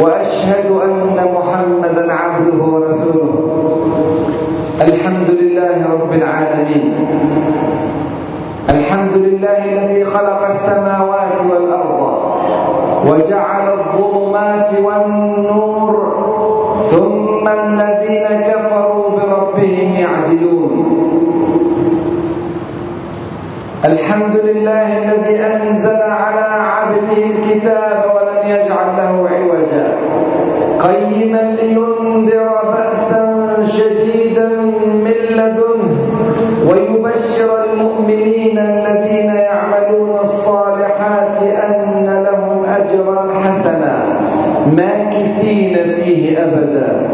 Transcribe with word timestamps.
وأشهد 0.00 0.66
أن 0.70 1.16
محمدا 1.34 2.12
عبده 2.12 2.62
ورسوله. 2.64 3.32
الحمد 4.80 5.30
لله 5.30 5.76
رب 5.92 6.12
العالمين. 6.12 6.86
الحمد 8.70 9.16
لله 9.16 9.64
الذي 9.64 10.04
خلق 10.04 10.40
السماوات 10.42 11.38
والأرض 11.50 12.00
وجعل 13.06 13.66
الظلمات 13.78 14.70
والنور 14.84 15.94
ثم 16.90 17.48
الذين 17.48 18.26
كفروا 18.50 19.10
بربهم 19.10 19.88
يعدلون. 19.94 20.72
الحمد 23.84 24.36
لله 24.36 24.98
الذي 24.98 25.36
أنزل 25.36 26.02
على 26.02 26.46
عبده 26.74 27.18
الكتاب 27.30 28.15
يجعل 28.48 28.88
له 28.96 29.28
عوجا. 29.28 29.86
قيما 30.80 31.42
لينذر 31.60 32.48
بأسا 32.72 33.22
شديدا 33.62 34.48
من 35.06 35.18
لدنه 35.30 35.96
ويبشر 36.70 37.64
المؤمنين 37.64 38.58
الذين 38.58 39.30
يعملون 39.30 40.18
الصالحات 40.18 41.42
أن 41.42 42.24
لهم 42.26 42.64
أجرا 42.64 43.32
حسنا 43.44 43.94
ماكثين 44.76 45.74
فيه 45.90 46.44
أبدا. 46.44 47.10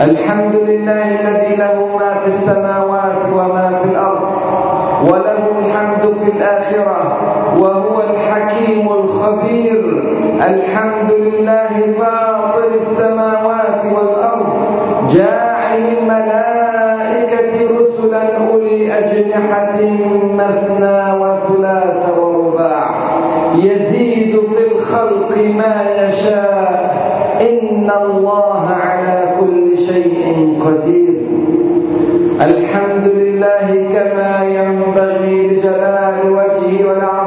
الحمد 0.00 0.54
لله 0.54 1.20
الذي 1.20 1.56
له 1.56 1.96
ما 2.00 2.14
في 2.20 2.26
السماوات 2.26 3.22
وما 3.36 3.72
في 3.74 3.84
الأرض 3.84 4.30
وله 5.04 5.42
الحمد 5.58 6.04
في 6.14 6.28
الآخرة 6.30 7.00
وهو 7.60 8.02
الحكيم 8.32 8.92
الخبير. 8.92 10.02
الحمد 10.48 11.12
لله 11.12 11.92
فاطر 11.98 12.68
السماوات 12.74 13.84
والأرض 13.84 14.52
جاعل 15.10 15.78
الملائكة 15.78 17.54
رسلا 17.78 18.36
أولي 18.36 18.98
أجنحة 18.98 19.78
مثنى 20.40 21.00
وثلاث 21.20 22.18
ورباع. 22.18 23.10
يزيد 23.54 24.40
في 24.40 24.72
الخلق 24.72 25.36
ما 25.36 25.86
يشاء. 26.00 26.72
إن 27.40 27.90
الله 28.02 28.66
على 28.66 29.34
كل 29.40 29.76
شيء 29.76 30.58
قدير. 30.64 31.14
الحمد 32.40 33.06
لله 33.06 33.66
كما 33.92 34.44
ينبغي 34.44 35.46
لجلال 35.46 36.18
وجهه 36.30 36.92
سلطانه 37.02 37.21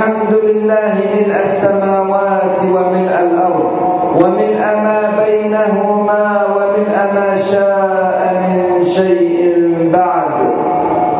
الحمد 0.00 0.34
لله 0.44 0.94
ملء 1.14 1.36
السماوات 1.40 2.58
وملء 2.74 3.14
الأرض 3.20 3.72
وملء 4.20 4.60
ما 4.84 5.00
بينهما 5.20 6.22
وملء 6.56 6.96
ما 7.16 7.36
شاء 7.36 8.18
من 8.40 8.84
شيء 8.84 9.54
بعد. 9.92 10.36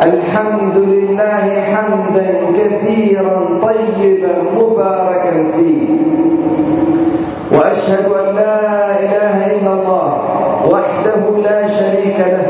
الحمد 0.03 0.77
لله 0.79 1.45
حمدا 1.71 2.29
كثيرا 2.57 3.59
طيبا 3.61 4.35
مباركا 4.57 5.45
فيه. 5.45 5.89
وأشهد 7.53 8.07
أن 8.21 8.27
لا 8.35 8.61
إله 9.05 9.37
إلا 9.55 9.73
الله 9.73 10.09
وحده 10.73 11.23
لا 11.45 11.69
شريك 11.69 12.19
له 12.21 12.50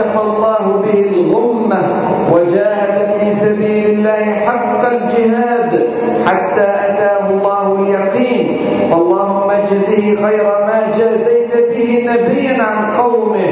وكشف 0.00 0.20
الله 0.22 0.82
به 0.84 1.00
الغمة 1.00 1.82
وجاهد 2.32 3.18
في 3.18 3.30
سبيل 3.30 3.84
الله 3.86 4.24
حق 4.46 4.92
الجهاد 4.92 5.72
حتى 6.26 6.62
أتاه 6.62 7.30
الله 7.30 7.66
اليقين. 7.78 8.60
فاللهم 8.88 9.50
اجزه 9.50 10.14
خير 10.26 10.44
ما 10.44 10.90
جازيت 10.98 11.52
به 11.70 11.90
نبيا 12.12 12.62
عن 12.62 12.94
قومه 12.94 13.48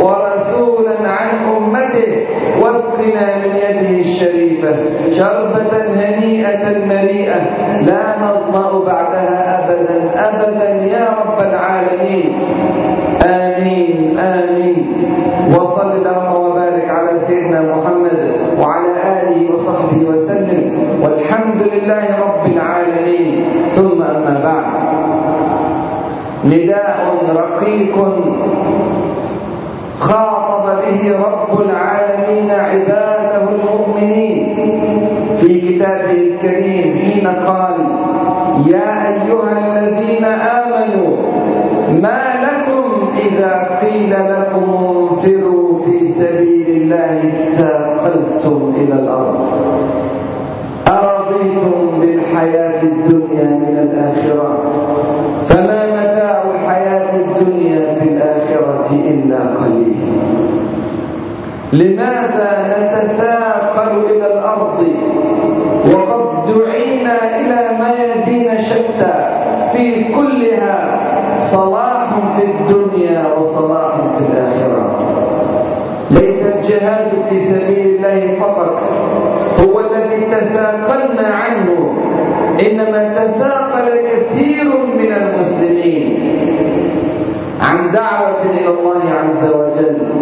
ورسولا 0.00 1.08
عن 1.08 1.30
أمته 1.56 2.26
واسقنا 2.60 3.26
من 3.38 3.56
يده 3.56 4.00
الشريفة. 4.00 4.76
شربة 5.12 5.72
هنيئة 5.94 6.86
مريئه 6.86 7.42
لا 7.80 8.02
نظمأ 8.22 8.84
بعدها 8.86 9.64
ابدا. 9.64 10.10
ابدا 10.14 10.68
يا 10.84 11.08
رب 11.24 11.40
العالمين. 11.40 12.26
آمين 13.22 14.18
آمين. 14.18 14.76
وصل 15.54 15.96
اللهم 15.96 16.50
وبارك 16.50 16.90
على 16.90 17.18
سيدنا 17.18 17.60
محمد 17.62 18.36
وعلى 18.60 18.92
آله 19.22 19.52
وصحبه 19.52 20.08
وسلم. 20.08 20.62
والحمد 21.02 21.62
لله 21.62 22.04
رب 22.26 22.46
العالمين. 22.52 23.44
ثم 23.70 24.02
أما 24.02 24.40
بعد. 24.44 24.72
نداء 26.44 26.98
رقيق 27.36 27.96
خاطب 30.00 30.82
به 30.82 31.02
رب 31.18 31.60
العالمين 31.60 32.50
عباده 32.50 33.11
المؤمنين. 33.48 34.36
في 35.36 35.60
كتابه 35.60 36.10
الكريم 36.20 36.98
حين 36.98 37.26
قال 37.26 37.74
يا 38.66 39.08
أيها 39.08 39.52
الذين 39.58 40.24
آمنوا 40.24 41.16
ما 42.02 42.22
لكم 42.42 43.08
إذا 43.26 43.78
قيل 43.82 44.10
لكم 44.10 44.64
انفروا 45.10 45.78
في 45.78 46.06
سبيل 46.08 46.66
الله 46.68 47.30
ثاقلتم 47.52 48.72
إلى 48.76 48.94
الأرض؟ 48.94 49.46
أرضيتم 50.88 52.00
بالحياة 52.00 52.82
الدنيا 52.82 53.44
من 53.44 53.78
الآخرة؟ 53.78 54.58
فما 55.42 55.81
لماذا 61.72 62.50
نتثاقل 62.68 64.04
إلى 64.10 64.26
الأرض؟ 64.26 64.86
وقد 65.94 66.54
دعينا 66.54 67.40
إلى 67.40 67.78
ميادين 67.78 68.58
شتى 68.58 69.14
في 69.72 70.04
كلها 70.04 71.00
صلاح 71.38 72.28
في 72.36 72.44
الدنيا 72.44 73.34
وصلاح 73.36 73.94
في 74.08 74.24
الآخرة. 74.24 74.98
ليس 76.10 76.42
الجهاد 76.42 77.16
في 77.28 77.38
سبيل 77.38 77.86
الله 77.86 78.34
فقط 78.34 78.80
هو 79.60 79.80
الذي 79.80 80.20
تثاقلنا 80.26 81.28
عنه. 81.28 81.94
إنما 82.66 83.14
تثاقل 83.14 83.88
كثير 83.88 84.68
من 84.98 85.12
المسلمين. 85.12 86.32
عن 87.62 87.90
دعوة 87.90 88.42
إلى 88.44 88.68
الله 88.68 89.02
عز 89.10 89.44
وجل 89.44 90.12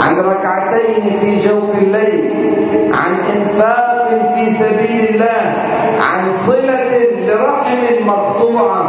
عن 0.00 0.20
ركعتين 0.20 1.10
في 1.10 1.36
جوف 1.36 1.78
الليل 1.78 2.54
عن 2.94 3.14
إنفاق 3.36 4.08
في 4.34 4.48
سبيل 4.48 5.08
الله 5.08 5.54
عن 6.00 6.28
صلة 6.28 6.98
لرحم 7.26 8.06
مقطوعة 8.06 8.82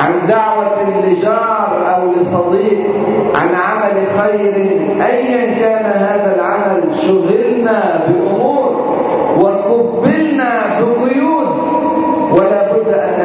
عن 0.00 0.26
دعوة 0.26 1.00
لجار 1.04 1.94
أو 1.96 2.12
لصديق 2.12 2.78
عن 3.34 3.48
عمل 3.54 4.06
خير 4.06 4.54
ايا 5.00 5.54
كان 5.54 5.84
هذا 5.86 6.34
العمل 6.34 6.94
شغلنا 6.94 8.06
بأمور 8.08 8.94
وكبلنا 9.38 10.80
بقيود 10.80 11.62
ولا 12.32 12.72
بد 12.72 12.88
ان 12.88 13.20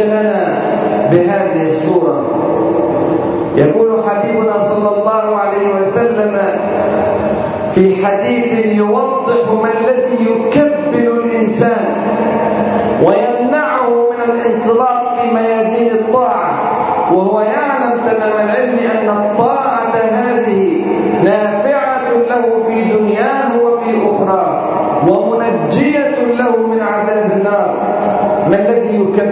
وسجننا 0.00 0.62
بهذه 1.10 1.66
الصورة 1.66 2.26
يقول 3.56 4.02
حبيبنا 4.08 4.58
صلى 4.58 4.88
الله 4.96 5.36
عليه 5.36 5.68
وسلم 5.76 6.38
في 7.70 8.06
حديث 8.06 8.66
يوضح 8.66 9.52
ما 9.62 9.70
الذي 9.80 10.24
يكبل 10.30 11.08
الإنسان 11.24 11.84
ويمنعه 13.04 13.90
من 13.90 14.30
الانطلاق 14.34 15.14
في 15.20 15.34
ميادين 15.34 15.90
الطاعة 15.90 16.70
وهو 17.14 17.40
يعلم 17.40 18.00
تمام 18.00 18.32
العلم 18.48 18.78
أن 18.78 19.08
الطاعة 19.08 19.59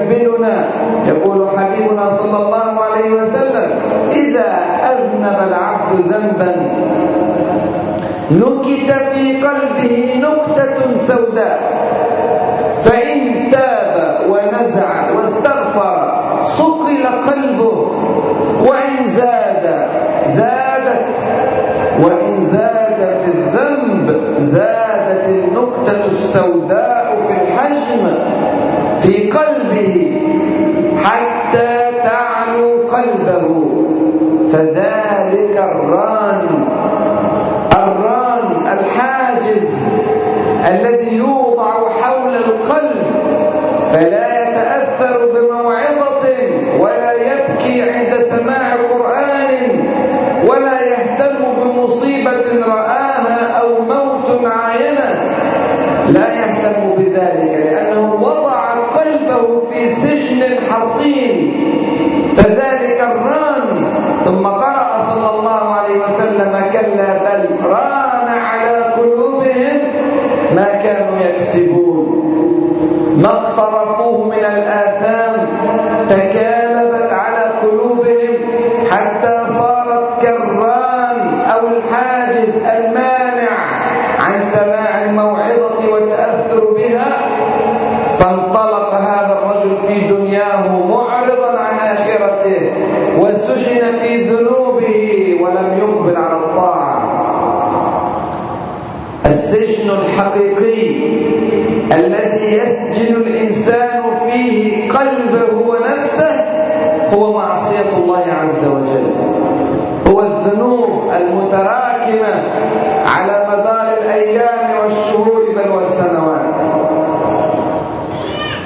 الذي 0.08 0.24
يكبلنا 0.24 0.68
يقول 1.06 1.48
حبيبنا 1.58 2.10
صلى 2.10 2.36
الله 2.38 2.80
عليه 2.80 3.10
وسلم 3.10 3.70
إذا 4.12 4.48
أذنب 4.82 5.48
العبد 5.48 6.00
ذنبا 6.00 6.54
نكت 8.30 8.92
في 9.12 9.42
قلبه 9.42 10.14
نكتة 10.16 10.96
سوداء 10.96 11.58
فإن 12.78 13.50
تاب 13.50 14.20
ونزع 14.30 15.10
واستغفر 15.16 16.18
صقل 16.40 17.06
قلبه 17.30 17.92
وإن 18.66 19.04
زاد 19.06 19.88
زادت 20.24 21.16
وإن 22.02 22.40
زاد 22.40 23.18
في 23.24 23.30
الذنب 23.38 24.34
زادت 24.38 25.28
النكتة 25.28 26.06
السوداء 26.06 27.16
في 27.26 27.32
الحجم 27.32 28.18
في 28.96 29.30
قلبه 29.30 29.47
فذلك 34.52 35.56
الران 35.56 36.68
الران 37.72 38.66
الحاجز 38.78 39.88
الذي 40.70 41.16
يوضع 41.16 41.72
حول 42.02 42.34
القلب 42.36 43.06
فلا 43.92 44.42
يتأثر 44.48 45.26
بموعظة 45.34 46.36
ولا 46.80 47.12
يبكي 47.12 47.82
عند 47.90 48.10
سماع 48.18 48.74
قرآن 48.92 49.48
ولا 50.48 50.80
يهتم 50.82 51.34
بمصيبة 51.58 52.66
رآها 52.66 53.60
أو 53.60 53.68
موت 53.82 54.46
عاينة 54.46 55.34
لا 56.08 56.34
يهتم 56.34 56.90
بذلك 56.98 57.66
لأنه 57.66 58.14
وضع 58.14 58.74
قلبه 58.86 59.60
في 59.60 59.88
سجن 59.88 60.42
حصين 60.70 61.54
فذلك 62.32 63.00
الران 63.00 63.92
ثم 64.20 64.46
قرأ 64.46 64.88
صلى 64.98 65.30
الله 65.30 65.74
عليه 65.74 66.00
وسلم 66.04 66.52
كلا 66.72 67.18
بل 67.22 67.64
ران 67.66 68.28
على 68.28 68.78
قلوبهم 68.96 69.78
ما 70.54 70.72
كانوا 70.82 71.18
يكسبون 71.28 72.08
ما 73.18 73.28
اقترفوه 73.28 74.24
من 74.24 74.44
الآثام 74.44 75.48
تكالبت 76.08 77.12
على 77.12 77.52
قلوبهم 77.62 78.34
حتى 78.90 79.44
صارت 79.46 80.22
كالران 80.22 81.40
أو 81.40 81.66
الحاجز 81.66 82.56
المانع 82.56 83.50
عن 84.18 84.40
سماع 84.40 85.02
الموعظة 85.04 85.92
والتأثر 85.92 86.64
بها 86.76 87.18
فانطلق 88.18 88.94
هذا 88.94 89.32
الرجل 89.38 89.76
في 89.76 90.00
دنياه 90.00 90.86
معرضا 90.86 91.58
عن 91.58 91.74
آخرته 91.78 92.72
وسجن 93.18 93.96
في 93.96 94.24
ذنوبه 94.24 95.38
ولم 95.42 95.78
يقبل 95.78 96.16
على 96.16 96.36
الطاعة 96.36 97.18
السجن 99.26 99.90
الحقيقي 99.90 101.08
الذي 101.92 102.56
يسجن 102.56 103.14
الإنسان 103.16 104.02
فيه 104.28 104.88
قلبه 104.90 105.68
ونفسه 105.68 106.44
هو 107.14 107.32
معصية 107.32 107.96
الله 107.96 108.24
عز 108.42 108.64
وجل. 108.64 109.12
هو 110.06 110.20
الذنوب 110.20 111.10
المتراكمة 111.16 112.34
على 113.06 113.46
مدار 113.48 113.98
الأيام 114.02 114.80
والشهور 114.82 115.42
بل 115.56 115.70
والسنوات. 115.70 116.56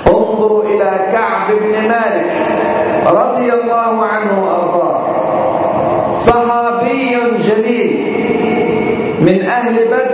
انظروا 0.07 0.65
إلى 0.65 0.91
كعب 1.13 1.47
بن 1.51 1.73
مالك 1.89 2.33
رضي 3.07 3.53
الله 3.53 4.05
عنه 4.05 4.45
وأرضاه. 4.45 5.03
صحابي 6.17 7.17
جليل 7.39 7.93
من 9.21 9.47
أهل 9.47 9.75
بدر 9.89 10.12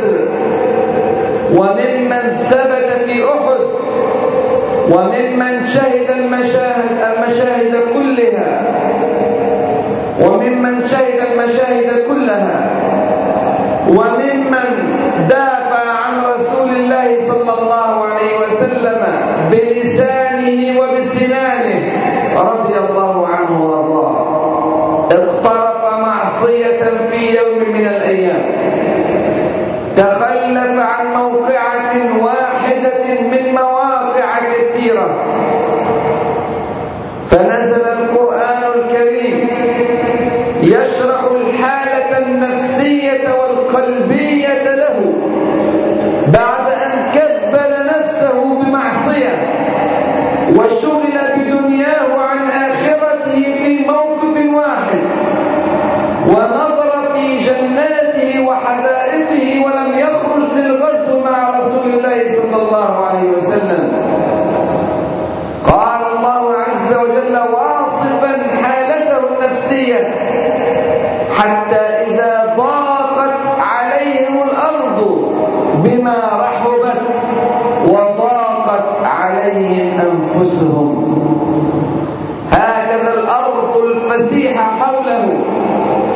وممن 2.09 2.31
ثبت 2.51 3.03
في 3.07 3.25
أحد 3.25 3.61
وممن 4.91 5.67
شهد 5.67 6.11
المشاهد 6.11 6.99
المشاهد 7.13 7.77
كلها 7.95 8.63
وممن 10.21 10.87
شهد 10.87 11.21
المشاهد 11.33 12.05
كلها 12.09 12.71
وممن 13.89 14.69
دافع 15.29 15.91
عن 15.91 16.25
رسول 16.25 16.69
الله 16.71 17.17
صلى 17.29 17.53
الله 17.59 18.05
عليه 18.05 18.37
وسلم 18.47 19.01
بلسانه 19.51 20.81
وبسنانه 20.81 21.93
رضي 22.37 22.75
الله 22.79 23.29
عنه 23.29 23.65
وارضاه. 23.67 25.09
اقترف 25.13 25.85
معصية 26.01 26.81
في 27.11 27.37
يوم 27.39 27.59
من 27.73 27.87
الأيام 27.87 28.69
تخلف 29.97 30.79
عن 30.79 31.07
موقعة 31.07 31.93
واحدة 32.23 33.21
من 33.33 33.55
مواقع 33.55 34.39
كثيرة 34.41 35.25
فنزل 37.27 37.83
القرآن 37.87 38.63
الكريم 38.75 39.49
يشرح 40.63 41.21
الحالة 41.31 42.19
النفسية 42.19 43.25
والقلبية 43.41 44.75
له 44.75 45.13
بعد 46.27 46.67
أن 46.87 47.11
كبل 47.15 47.87
نفسه 48.01 48.45
بمعصية 48.63 49.55
وشغل 50.57 51.19
بدنياه 51.37 52.19
عن 52.19 52.39
آخرته 52.39 53.43
في 53.65 53.79
موقف 53.87 54.55
واحد 54.55 55.01
ونظر 56.29 57.09
في 57.15 57.37
جناته 57.39 58.41
وحدائقه 58.47 59.65
ولم 59.67 59.99
يخرج 59.99 60.53
للغزو 60.57 61.21
مع 61.21 61.49
رسول 61.59 61.93
الله 61.93 62.25
صلى 62.33 62.63
الله 62.63 63.07
عليه 63.07 63.29
وسلم 63.29 64.03
قال 65.65 66.03
الله 66.17 66.53
عز 66.55 66.95
وجل 66.97 67.39
واصفا 67.53 68.47
حالته 68.63 69.19
النفسية 69.19 70.15
حتى 71.39 71.77
إذا 72.11 72.55
ضاقت 72.57 73.41
عليهم 73.61 74.43
الأرض 74.43 75.29
بما 75.85 76.19
رحبت 76.41 77.15
وضاقت 77.89 79.05
عليهم 79.05 79.97
أنفسهم 80.01 81.09
هكذا 82.53 83.15
الأرض 83.15 83.77
الفسيحة 83.77 84.63
حوله 84.81 85.39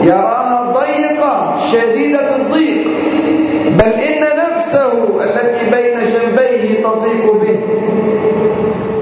يراها 0.03 0.73
ضيقة 0.73 1.55
شديدة 1.73 2.37
الضيق 2.37 2.87
بل 3.77 3.93
إن 3.93 4.25
نفسه 4.53 4.93
التي 5.25 5.71
بين 5.71 5.95
جنبيه 6.05 6.83
تضيق 6.83 7.33
به 7.33 7.61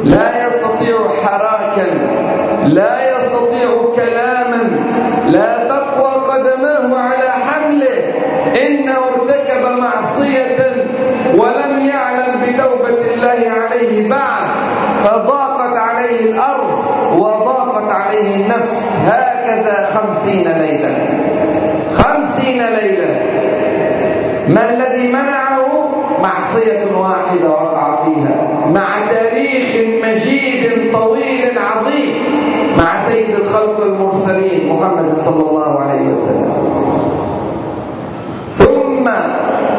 لا 0.05 0.47
يستطيع 0.47 0.97
حراكا 1.25 1.87
لا 2.65 3.17
يستطيع 3.17 3.71
كلاما 3.97 4.63
لا 5.27 5.69
تقوى 5.69 6.25
قدماه 6.27 6.97
على 6.99 7.31
حمله 7.31 8.13
إنه 8.67 8.93
ارتكب 9.15 9.79
معصية 9.79 10.57
ولم 11.35 11.79
يعلم 11.89 12.41
بتوبة 12.43 13.15
الله 13.15 13.51
عليه 13.51 14.09
بعد 14.09 14.51
فضاقت 15.05 15.77
عليه 15.77 16.21
الأرض 16.21 16.85
وضاقت 17.19 17.91
عليه 17.91 18.35
النفس. 18.37 18.97
هكذا 19.07 19.87
خمسين 19.87 20.49
ليلة. 20.49 21.09
خمسين 21.95 22.63
ليلة. 22.63 23.21
ما 24.49 24.71
الذي 24.71 25.09
منعه؟ 25.09 25.91
معصية 26.23 26.85
واحدة 26.97 27.49
وقع 27.51 28.05
فيها. 28.05 28.67
مع 28.67 28.99
تاريخ 29.11 29.77
مجيد 30.05 30.93
طويل 30.93 31.59
عظيم. 31.59 32.41
مع 32.79 32.97
سيد 33.09 33.35
الخلق 33.35 33.81
المرسلين 33.81 34.73
محمد 34.73 35.17
صلى 35.17 35.51
الله 35.51 35.79
عليه 35.81 36.03
وسلم 36.03 36.53
ثم 38.53 39.09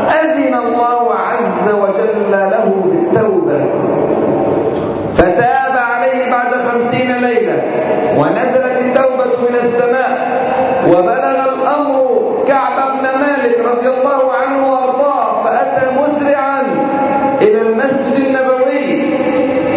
أذن 0.10 0.54
الله 0.54 1.14
عز 1.14 1.70
وجل 1.70 2.32
له 2.32 2.74
بالتوبة 2.86 3.60
فتاب 5.14 5.78
عليه 5.78 6.32
بعد 6.32 6.54
خمسين 6.54 7.12
ليلة 7.12 7.64
مالك 13.16 13.60
رضي 13.82 13.90
الله 13.90 14.32
عنه 14.34 14.72
وأرضاه 14.74 15.44
فأتى 15.44 15.92
مسرعا 16.02 16.62
إلى 17.42 17.62
المسجد 17.62 18.16
النبوي 18.26 19.14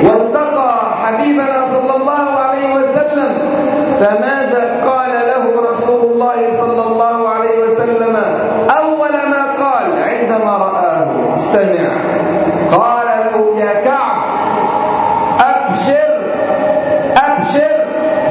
والتقى 0.09 0.75
حبيبنا 1.05 1.67
صلى 1.67 1.97
الله 1.97 2.31
عليه 2.31 2.75
وسلم 2.75 3.33
فماذا 3.97 4.81
قال 4.85 5.11
له 5.11 5.71
رسول 5.71 6.13
الله 6.13 6.51
صلى 6.51 6.83
الله 6.87 7.29
عليه 7.29 7.59
وسلم 7.65 8.17
أول 8.81 9.13
ما 9.31 9.43
قال 9.65 9.99
عندما 9.99 10.57
رآه 10.59 11.33
استمع 11.33 11.89
قال 12.77 13.07
له 13.07 13.59
يا 13.61 13.73
كعب 13.81 14.23
أبشر 15.41 16.09
أبشر 17.17 17.75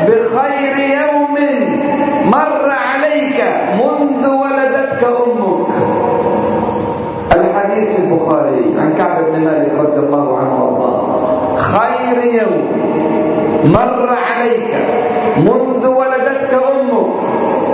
بخير 0.07 0.77
يوم 0.77 1.37
مر 2.25 2.69
عليك 2.69 3.43
منذ 3.73 4.29
ولدتك 4.29 5.03
أمك 5.03 5.73
الحديث 7.35 7.95
في 7.95 7.99
البخاري 8.01 8.75
عن 8.79 8.93
كعب 8.97 9.25
بن 9.25 9.41
مالك 9.45 9.73
رضي 9.73 9.99
الله 9.99 10.37
عنه 10.37 10.63
وارضاه 10.63 11.55
خير 11.55 12.17
يوم 12.41 12.67
مر 13.73 14.09
عليك 14.53 14.75
منذ 15.37 15.87
ولدتك 15.87 16.53
أمك 16.53 17.15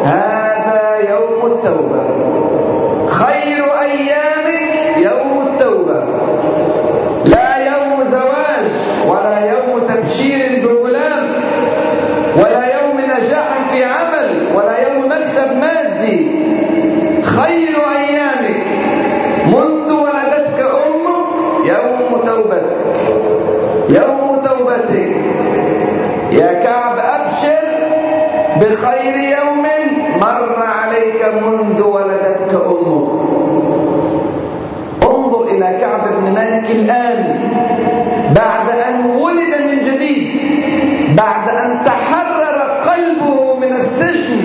هذا 0.03 0.95
يوم 1.09 1.51
التوبة 1.51 2.03
خير 3.07 3.63
أيامك 3.81 4.97
يوم 4.97 5.47
التوبة 5.47 6.03
لا 7.25 7.55
يوم 7.65 8.03
زواج 8.03 8.71
ولا 9.07 9.39
يوم 9.39 9.79
تبشير 9.87 10.61
بغلام 10.67 11.43
ولا 12.37 12.63
يوم 12.79 13.01
نجاح 13.01 13.47
في 13.71 13.83
عمل 13.83 14.55
ولا 14.55 14.87
يوم 14.87 15.05
مكسب 15.05 15.57
مادي 15.57 16.31
خير 17.23 17.75
أيامك 17.99 18.67
منذ 19.45 19.93
ولدتك 19.93 20.59
أمك 20.59 21.65
يوم 21.65 22.21
توبتك 22.25 22.95
يوم 23.89 24.41
توبتك 24.43 25.15
يا 26.31 26.53
كعب 26.53 26.97
أبشر 26.99 27.57
بخير 28.69 29.15
يوم 29.37 29.65
مر 30.21 30.55
عليك 30.63 31.25
منذ 31.25 31.81
ولدتك 31.81 32.53
أمك. 32.65 33.09
انظر 35.03 35.43
إلى 35.43 35.77
كعب 35.81 36.03
بن 36.15 36.31
مالك 36.33 36.71
الآن 36.71 37.49
بعد 38.35 38.69
أن 38.69 39.05
ولد 39.05 39.61
من 39.71 39.79
جديد 39.79 40.41
بعد 41.17 41.49
أن 41.49 41.81
تحرر 41.85 42.57
قلبه 42.89 43.55
من 43.59 43.73
السجن 43.73 44.39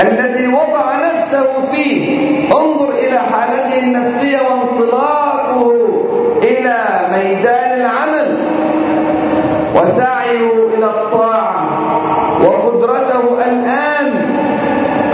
الذي 0.00 0.46
وضع 0.48 0.96
نفسه 1.12 1.60
فيه. 1.60 2.16
انظر 2.52 2.90
إلى 2.90 3.18
حالته 3.18 3.78
النفسية 3.78 4.38
وانطلاقه 4.38 5.72
إلى 6.42 6.76
ميدان 7.12 7.80
العمل. 7.80 8.56
وسعيه 9.74 10.52
إلى 10.74 10.86
الطاعة 10.86 11.66
وقدرته 12.44 13.44
الآن 13.46 14.08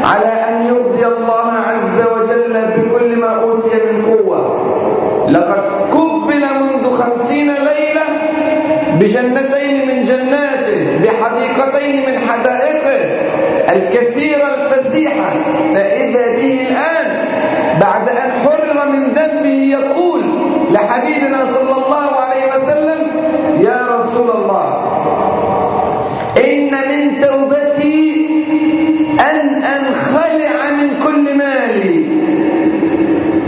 على 0.05 0.27
أن 0.27 0.67
يرضي 0.67 1.07
الله 1.07 1.53
عز 1.53 2.03
وجل 2.13 2.73
بكل 2.77 3.17
ما 3.21 3.43
أوتي 3.43 3.71
من 3.93 4.05
قوة 4.05 4.41
لقد 5.29 5.63
قبل 5.91 6.43
منذ 6.63 6.91
خمسين 6.91 7.47
ليلة 7.47 8.07
بجنتين 9.13 9.89
من 9.89 10.03
جناته 10.03 10.99
بحديقتين 11.03 11.97
من 12.07 12.19
حدائقه 12.19 12.99
الكثيرة 13.73 14.55
الفسيحة 14.55 15.35
فإذا 15.75 16.31
به 16.37 16.61
الآن 16.69 17.29
بعد 17.81 18.09
أن 18.09 18.33
حرر 18.33 18.89
من 18.93 19.11
ذنبه 19.13 19.49
يقول 19.79 20.23
لحبيبنا 20.71 21.45
صلى 21.45 21.73
الله 21.85 22.11
عليه 22.17 22.47
وسلم 22.57 23.07
يا 23.61 23.87
رسول 23.91 24.31
الله 24.31 24.83
إن 26.45 26.71
من 26.89 27.19
توبتي 27.21 28.27
أن 29.21 29.63
أنخلع 29.63 30.71
من 30.71 30.99
كل 30.99 31.35
مالي 31.39 32.07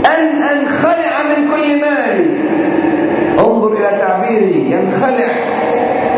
أن 0.05 0.43
أنخلع 0.57 1.13
من 1.37 1.47
كل 1.47 1.79
مالي 1.81 2.45
انظر 3.39 3.73
إلى 3.73 3.99
تعبيري 3.99 4.71
ينخلع 4.71 5.55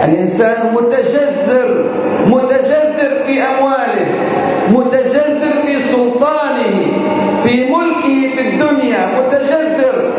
الإنسان 0.08 0.74
متجذر 0.74 1.92
متجذر 2.26 3.16
في 3.26 3.42
أمواله 3.42 4.08
متجذر 4.70 5.54
في 5.66 5.80
سلطانه 5.80 6.76
في 7.38 7.66
ملكه 7.72 8.36
في 8.36 8.42
الدنيا 8.48 9.06
متجذر 9.18 10.14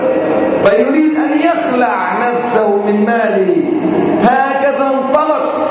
فيريد 0.63 1.17
أن 1.17 1.33
يخلع 1.45 2.31
نفسه 2.31 2.77
من 2.87 3.05
ماله. 3.05 3.65
هكذا 4.23 4.87
انطلق. 4.95 5.69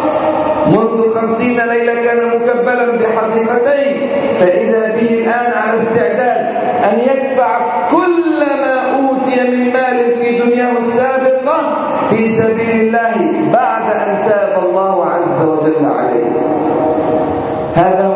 منذ 0.68 1.10
خمسين 1.14 1.60
ليلة 1.62 1.94
كان 1.94 2.28
مكبلا 2.28 2.86
بحديقتين. 2.92 4.10
فإذا 4.34 4.88
به 4.88 5.10
الآن 5.14 5.52
على 5.54 5.74
استعداد 5.74 6.48
أن 6.84 7.00
يدفع 7.00 7.88
كل 7.90 8.40
ما 8.40 8.76
أوتي 8.96 9.50
من 9.52 9.74
مال 9.74 10.16
في 10.16 10.32
دنياه 10.38 10.78
السابقة 10.78 11.87
في 12.10 12.28
سبيل 12.30 12.72
الله 12.72 13.52
بعد 13.54 13.92
أن 13.92 14.24
تاب 14.26 14.64
الله 14.66 15.06
عز 15.06 15.46
وجل 15.46 15.86
عليه. 15.86 16.26
هذا 17.76 18.07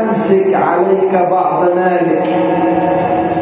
أمسك 0.00 0.54
عليك 0.54 1.12
بعض 1.30 1.64
مالك. 1.74 2.24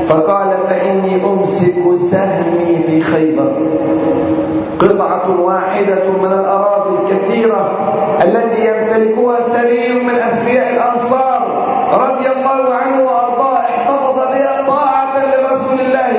فقال 0.06 0.50
فإني 0.68 1.25
أمسك 1.25 1.75
سهمي 2.10 2.78
في 2.86 3.00
خيبر. 3.00 3.52
قطعة 4.78 5.40
واحدة 5.40 6.10
من 6.22 6.32
الأراضي 6.32 6.92
الكثيرة 7.02 7.70
التي 8.25 8.58
يمتلكها 8.68 9.36
ثري 9.36 10.04
من 10.04 10.14
أثرياء 10.14 10.75
الأنصار 10.75 11.40
رضي 11.92 12.26
الله 12.28 12.75
عنه 12.75 12.96
وأرضاه 13.04 13.56
احتفظ 13.58 14.14
بها 14.14 14.64
طاعة 14.66 15.14
لرسول 15.26 15.80
الله 15.80 16.10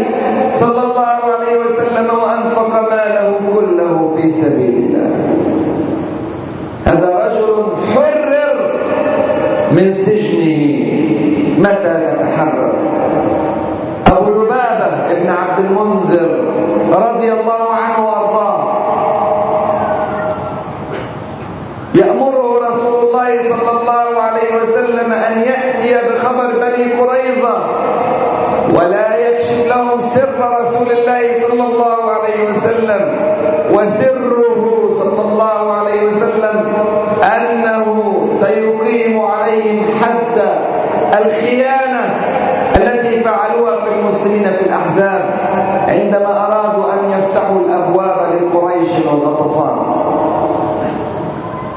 صلى 0.53 0.81
الله 0.83 1.17
عليه 1.33 1.57
وسلم 1.59 2.07
وأنفق 2.23 2.71
ماله 2.91 3.33
كله 3.55 4.09
في 4.15 4.29
سبيل 4.29 4.75
الله. 4.75 5.11
هذا 6.85 7.09
رجل 7.25 7.75
حرر 7.93 8.57
من 9.71 9.93
سجنه 9.93 10.16
متى 11.57 11.93
نتحرر 12.13 12.71
أبو 14.07 14.29
لبابة 14.29 15.11
ابن 15.11 15.29
عبد 15.29 15.59
المنذر 15.59 16.29
رضي 16.91 17.33
الله 17.33 17.73
عنه 17.73 18.05
وأرضاه 18.07 18.77
يأمره 21.95 22.67
رسول 22.69 23.05
الله 23.07 23.41
صلى 23.41 23.71
الله 23.71 24.21
عليه 24.21 24.55
وسلم 24.61 25.11
أن 25.11 25.39
يأتي 25.41 26.07
بخبر 26.09 26.47
بني 26.59 26.93
قريظة 26.93 27.63
ولا 28.73 29.17
يكشف 29.29 29.67
لهم 29.67 29.99
سر 29.99 30.29
رسول 30.61 30.91
الله 30.91 31.33
صلى 31.47 31.63
الله 31.63 32.11
عليه 32.11 32.49
وسلم 32.49 33.01
وسره 33.71 34.87
صلى 34.89 35.21
الله 35.21 35.73
عليه 35.73 36.01
وسلم 36.05 36.73
أنه 37.23 37.87
سيقيم 38.31 39.19
عليهم 39.21 39.85
حد 40.03 40.39
الخيانة 41.27 42.01
التي 42.75 43.19
فعلوها 43.19 43.79
في 43.85 43.91
المسلمين 43.93 44.43
في 44.43 44.61
الأحزاب 44.61 45.21
عندما 45.87 46.45
أرادوا 46.45 46.93
أن 46.93 47.11
يفتحوا 47.11 47.59
الأبواب 47.59 48.33
لقريش 48.33 48.89
وغطفان 49.05 49.77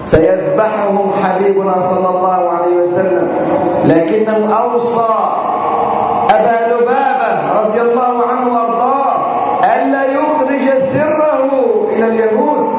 سيذبحهم 0.05 1.11
حبيبنا 1.25 1.81
صلى 1.81 2.09
الله 2.09 2.51
عليه 2.51 2.77
وسلم. 2.83 3.29
لكنه 3.85 4.55
أوصى 4.63 5.15
أبا 6.31 6.75
لبابة 6.75 7.63
رضي 7.63 7.81
الله 7.81 8.27
عنه 8.27 8.55
وأرضاه 8.55 9.17
ألا 9.65 10.05
يخرج 10.05 10.79
سره 10.79 11.51
إلى 11.91 12.07
اليهود. 12.07 12.71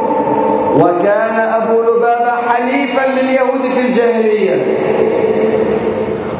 وكان 0.80 1.40
أبو 1.40 1.82
لبابة 1.82 2.32
حليفا 2.50 3.08
لليهود 3.08 3.62
في 3.62 3.82
الجاهلية. 3.88 4.56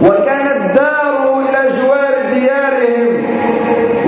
وكانت 0.04 0.76
داره 0.76 1.40
إلى 1.40 1.60
جوار 1.78 2.30
ديارهم 2.30 3.12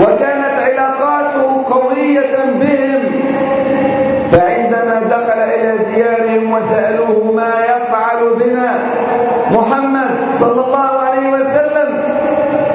وكانت 0.02 0.56
علاقاته 0.60 1.64
قوية 1.74 2.36
بهم. 2.60 3.24
فعندما 4.26 5.02
دخل 5.10 5.40
إلى 5.40 5.78
ديارهم 5.78 6.54
وسألوه 6.54 7.32
ما 7.36 7.52
يفعل 7.66 8.36
بنا 8.40 8.72
محمد 9.52 10.34
صلى 10.34 10.66
الله 10.66 10.90
عليه 10.90 11.30
وسلم 11.30 11.90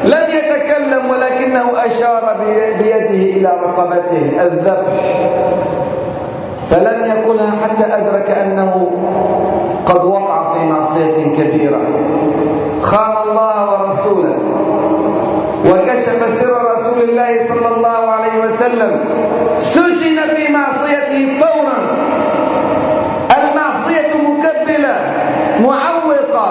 لم 0.05 0.27
يتكلم 0.31 1.11
ولكنه 1.11 1.87
أشار 1.87 2.37
بيده 2.79 3.37
إلى 3.37 3.49
رقبته 3.65 4.43
الذبح. 4.43 4.95
فلم 6.67 7.05
يقلها 7.05 7.53
حتى 7.65 7.97
أدرك 7.97 8.31
أنه 8.31 8.91
قد 9.87 10.05
وقع 10.05 10.53
في 10.53 10.65
معصية 10.65 11.25
كبيرة. 11.37 11.81
خان 12.83 13.17
الله 13.29 13.57
ورسوله 13.71 14.37
وكشف 15.71 16.21
سر 16.41 16.53
رسول 16.73 16.99
الله 17.09 17.49
صلى 17.49 17.69
الله 17.77 18.01
عليه 18.11 18.37
وسلم 18.45 18.93
سجن 19.59 20.19
في 20.37 20.53
معصيته 20.53 21.21
فورا. 21.41 21.79
المعصية 23.39 24.13
مكبلة 24.29 24.95
معوقة. 25.61 26.49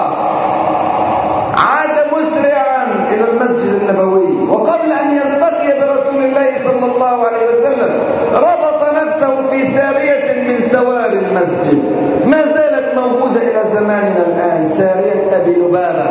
عاد 1.56 1.96
مسرعا 2.12 2.82
إلى 3.12 3.24
المسجد 3.30 3.72
النبوي. 3.82 4.48
وقبل 4.48 4.92
أن 4.92 5.08
يلتقي 5.16 5.80
برسول 5.80 6.20
الله 6.24 6.48
صلى 6.58 6.86
الله 6.92 7.26
عليه 7.26 7.44
وسلم 7.50 8.00
ربط 8.34 8.80
نفسه 9.04 9.42
في 9.42 9.64
سارية 9.64 10.26
من 10.48 10.58
سوار 10.60 11.12
المسجد. 11.12 11.78
ما 12.26 12.42
زالت 12.42 12.98
موجودة 12.98 13.40
إلى 13.42 13.62
زماننا 13.74 14.22
الآن. 14.26 14.47
سارية 14.68 15.36
أبي 15.36 15.54
لبابة. 15.54 16.10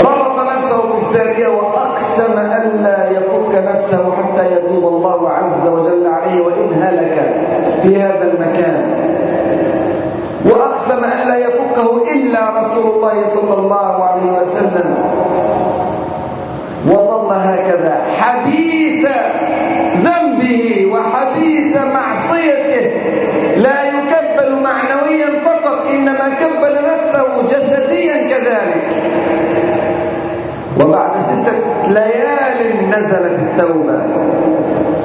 ربط 0.00 0.52
نفسه 0.54 0.86
في 0.88 0.94
السارية 0.94 1.48
وأقسم 1.48 2.32
ألا 2.38 3.10
يفك 3.10 3.54
نفسه 3.54 4.12
حتى 4.12 4.52
يتوب 4.52 4.84
الله 4.84 5.30
عز 5.30 5.66
وجل 5.66 6.06
عليه 6.06 6.40
وإن 6.40 6.72
هلك 6.82 7.16
في 7.78 7.96
هذا 8.02 8.24
المكان. 8.24 9.08
وأقسم 10.46 11.04
أن 11.04 11.28
لا 11.28 11.36
يفكه 11.36 12.12
إلا 12.14 12.60
رسول 12.60 12.94
الله 12.94 13.26
صلى 13.26 13.54
الله 13.54 14.04
عليه 14.04 14.32
وسلم. 14.40 14.94
وظل 16.88 17.32
هكذا 17.32 18.02
حبيس 18.20 19.06
ذنبه 19.96 20.90
وحبيس 20.92 21.76
معصيته 21.76 22.86
لا 23.56 23.84
يكبل 23.84 24.62
معنويا 24.62 25.40
فقط 25.44 25.86
إنما 25.90 26.28
كبل 26.28 26.87
نفسه 26.98 27.42
جسديا 27.42 28.16
كذلك. 28.28 28.86
وبعد 30.80 31.16
ستة 31.16 31.54
ليال 31.88 32.90
نزلت 32.90 33.38
التوبة. 33.38 33.98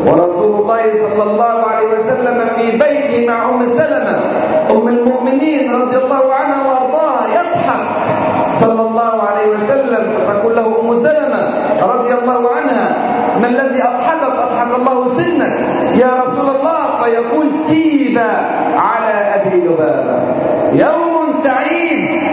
ورسول 0.06 0.62
الله 0.62 0.84
صلى 0.94 1.24
الله 1.24 1.56
عليه 1.70 1.88
وسلم 1.96 2.38
في 2.58 2.66
بيته 2.72 3.28
مع 3.28 3.50
أم 3.50 3.62
سلمة 3.66 4.16
أم 4.70 4.88
المؤمنين 4.88 5.72
رضي 5.76 5.98
الله 5.98 6.34
عنها 6.34 6.62
وأرضاها 6.68 7.22
يضحك. 7.38 7.84
صلى 8.54 8.82
الله 8.82 9.14
عليه 9.30 9.48
وسلم 9.56 10.04
فتقول 10.10 10.56
له 10.56 10.68
أم 10.82 10.94
سلمة 10.94 11.42
رضي 11.94 12.14
الله 12.14 12.42
عنها 12.56 12.88
ما 13.42 13.48
الذي 13.48 13.84
أضحكك؟ 13.84 14.24
أضحك 14.24 14.72
الله 14.80 15.08
سنك. 15.08 15.54
يا 15.96 16.12
رسول 16.26 16.48
الله 16.56 16.82
فيقول 17.02 17.48
تيب 17.66 18.18
على 18.78 19.14
أبي 19.36 19.56
لبابة 19.68 20.18
يوم 20.74 21.03
سعيد 21.34 22.24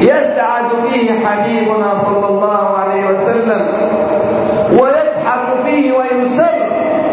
يسعد 0.00 0.70
فيه 0.88 1.26
حبيبنا 1.26 1.94
صلى 1.94 2.28
الله 2.28 2.76
عليه 2.76 3.06
وسلم 3.10 3.66
ويضحك 4.72 5.48
فيه 5.64 5.92
ويسر. 5.92 6.54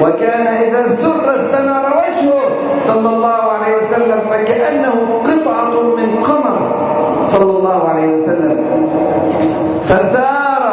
وكان 0.01 0.47
إذا 0.47 0.87
سر 0.87 1.35
استنار 1.35 1.85
وجهه 1.97 2.79
صلى 2.79 3.09
الله 3.09 3.41
عليه 3.51 3.75
وسلم 3.75 4.21
فكأنه 4.25 5.21
قطعة 5.23 5.81
من 5.81 6.19
قمر 6.23 6.57
صلى 7.23 7.51
الله 7.51 7.89
عليه 7.89 8.07
وسلم. 8.07 8.65
فثار. 9.81 10.63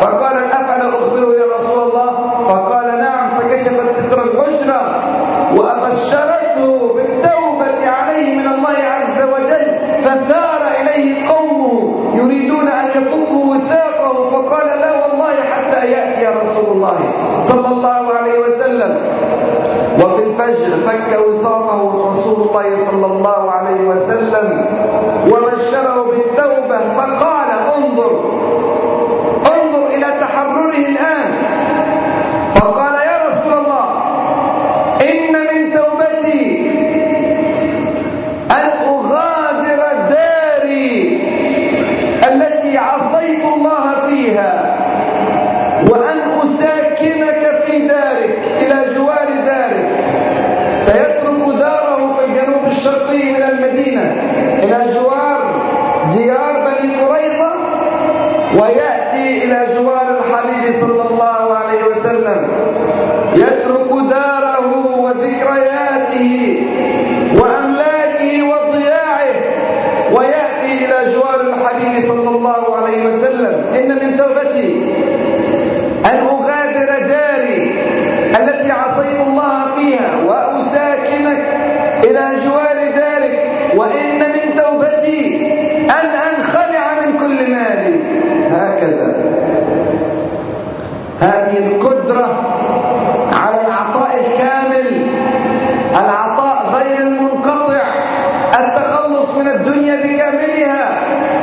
فقال 0.00 0.36
أفعل 0.36 0.80
أخبره 0.80 1.34
يا 1.40 1.56
رسول 1.56 1.88
الله؟ 1.88 2.10
فقال 2.44 2.98
نعم. 2.98 3.30
فكشفت 3.30 3.90
ستر 3.90 4.24
الحجرة 4.24 4.82
وأبشرته 5.56 6.94
بالتوبة 6.94 7.88
عليه 7.90 8.36
من 8.36 8.46
الله 8.46 8.76
عز 8.94 9.22
وجل 9.22 9.66
إليه 10.94 11.28
قومه 11.28 11.94
يريدون 12.14 12.68
أن 12.68 12.88
يفكوا 12.88 13.44
وثاقه 13.54 14.30
فقال 14.30 14.66
لا 14.66 14.92
والله 15.06 15.34
حتى 15.52 15.90
يأتي 15.90 16.26
رسول 16.26 16.76
الله 16.76 16.98
صلى 17.42 17.68
الله 17.68 18.12
عليه 18.14 18.38
وسلم. 18.38 18.92
وفي 20.04 20.22
الفجر 20.22 20.76
فك 20.76 21.18
وثاقه 21.28 22.06
رسول 22.08 22.48
الله 22.48 22.76
صلى 22.76 23.06
الله 23.06 23.50
عليه 23.50 23.80
وسلم 23.80 24.66
وبشره 25.30 26.02
بالتوبة 26.10 26.78
فقال 26.96 27.48
انظر 27.76 28.12
انظر 29.54 29.86
إلى 29.86 30.06
تحرره 30.20 30.76
الآن. 30.76 31.30
فقال 32.54 32.94
يا 32.94 33.16
رسول 33.26 33.52
الله 33.52 33.88
إن 35.12 35.32
من 35.32 35.72
توبتي 35.72 36.70
أن 38.50 38.66
أغادر 38.88 39.80
داري 40.08 40.92
التي 42.32 42.78
عصيت 42.78 43.44
الله 43.44 43.94
فيها 44.08 44.76
وأن 45.90 46.18
أساكنك 46.42 47.56
في 47.66 47.78
دارك 47.88 48.38
إلى 48.62 48.94
جوار 48.94 49.28
دارك 49.46 49.98
سيترك 50.78 51.54
داره 51.58 52.12
في 52.12 52.24
الجنوب 52.24 52.64
الشرقي 52.66 53.32
من 53.32 53.42
المدينة 53.42 54.02
إلى 54.62 54.78
جوار 54.94 55.62
ديار 56.12 56.52
بني 56.66 56.96
قريظة 57.02 57.52
ويأتي 58.60 59.44
إلى 59.44 59.66
جوار 59.74 60.06
الحبيب 60.18 60.72
صلى 60.74 61.02
الله 61.10 61.56
عليه 61.56 61.84
وسلم 61.90 62.48
يترك 63.36 63.90
داره 64.10 64.96
وذكرياته 65.00 66.62
وأملاكه 67.40 68.42
وضياعه 68.42 69.34
ويأتي 70.12 70.84
إلى 70.84 71.12
جوار 71.12 71.40
الحبيب 71.40 72.00
صلى 72.00 72.28
الله 72.28 72.76
عليه 72.76 73.06
وسلم. 73.06 73.54
إن 73.74 73.88
من 73.88 74.16
توبتي 74.16 74.94
أن 76.04 76.18
أغادر 76.18 77.06
داري 77.06 77.84
التي 78.40 78.70
عصيت 78.72 79.20
الله 79.26 79.66
فيها 79.76 80.24
وأساكنك 80.26 81.44
إلى 82.04 82.24
جوار 82.44 82.76
دارك. 82.96 83.52
وإن 83.76 84.18
من 84.18 84.56
توبتي 84.56 85.46
أن 85.84 86.06
أنخلع 86.06 87.00
من 87.06 87.16
كل 87.16 87.50
مالي 87.50 87.94
هكذا. 88.50 89.32
هذه 91.20 91.58
القدرة 91.58 92.26
على 93.32 93.60
العطاء 93.60 94.10
الكامل 94.20 94.88
العطاء 96.00 96.66
غير 96.74 96.98
المنقطع. 96.98 97.82
التخلص 98.60 99.34
من 99.34 99.48
الدنيا 99.48 99.96
بكاملها 99.96 100.80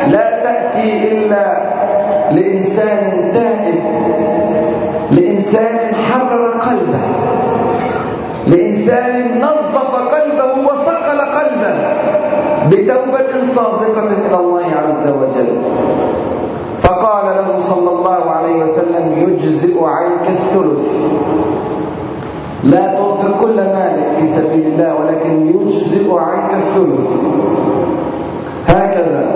لا 0.07 0.43
تأتي 0.43 1.11
إلا 1.11 1.45
لإنسان 2.31 3.31
تائب 3.33 3.83
لإنسان 5.11 5.95
حرر 5.95 6.49
قلبه 6.49 7.01
لإنسان 8.47 9.39
نظف 9.41 9.95
قلبه 9.95 10.69
وصقل 10.71 11.19
قلبه 11.21 11.75
بتوبة 12.69 13.43
صادقة 13.43 14.07
إلى 14.25 14.35
الله 14.35 14.65
عز 14.85 15.07
وجل. 15.07 15.61
فقال 16.77 17.25
له 17.35 17.59
صلى 17.59 17.89
الله 17.89 18.31
عليه 18.31 18.55
وسلم 18.63 19.17
يجزئ 19.17 19.83
عنك 19.83 20.27
الثلث. 20.27 21.05
لا 22.63 22.87
تنفق 22.95 23.37
كل 23.41 23.55
مالك 23.55 24.11
في 24.11 24.25
سبيل 24.25 24.67
الله 24.67 24.95
ولكن 24.95 25.47
يجزئ 25.47 26.13
عنك 26.13 26.53
الثلث. 26.53 27.09
هكذا. 28.67 29.35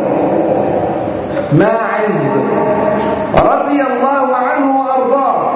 ماعز 1.54 2.32
رضي 3.36 3.82
الله 3.82 4.36
عنه 4.36 4.80
وأرضاه 4.82 5.54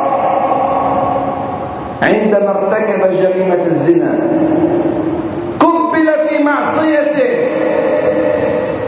عندما 2.01 2.49
ارتكب 2.49 3.11
جريمة 3.21 3.65
الزنا. 3.65 4.19
قبل 5.59 6.27
في 6.27 6.43
معصيته 6.43 7.31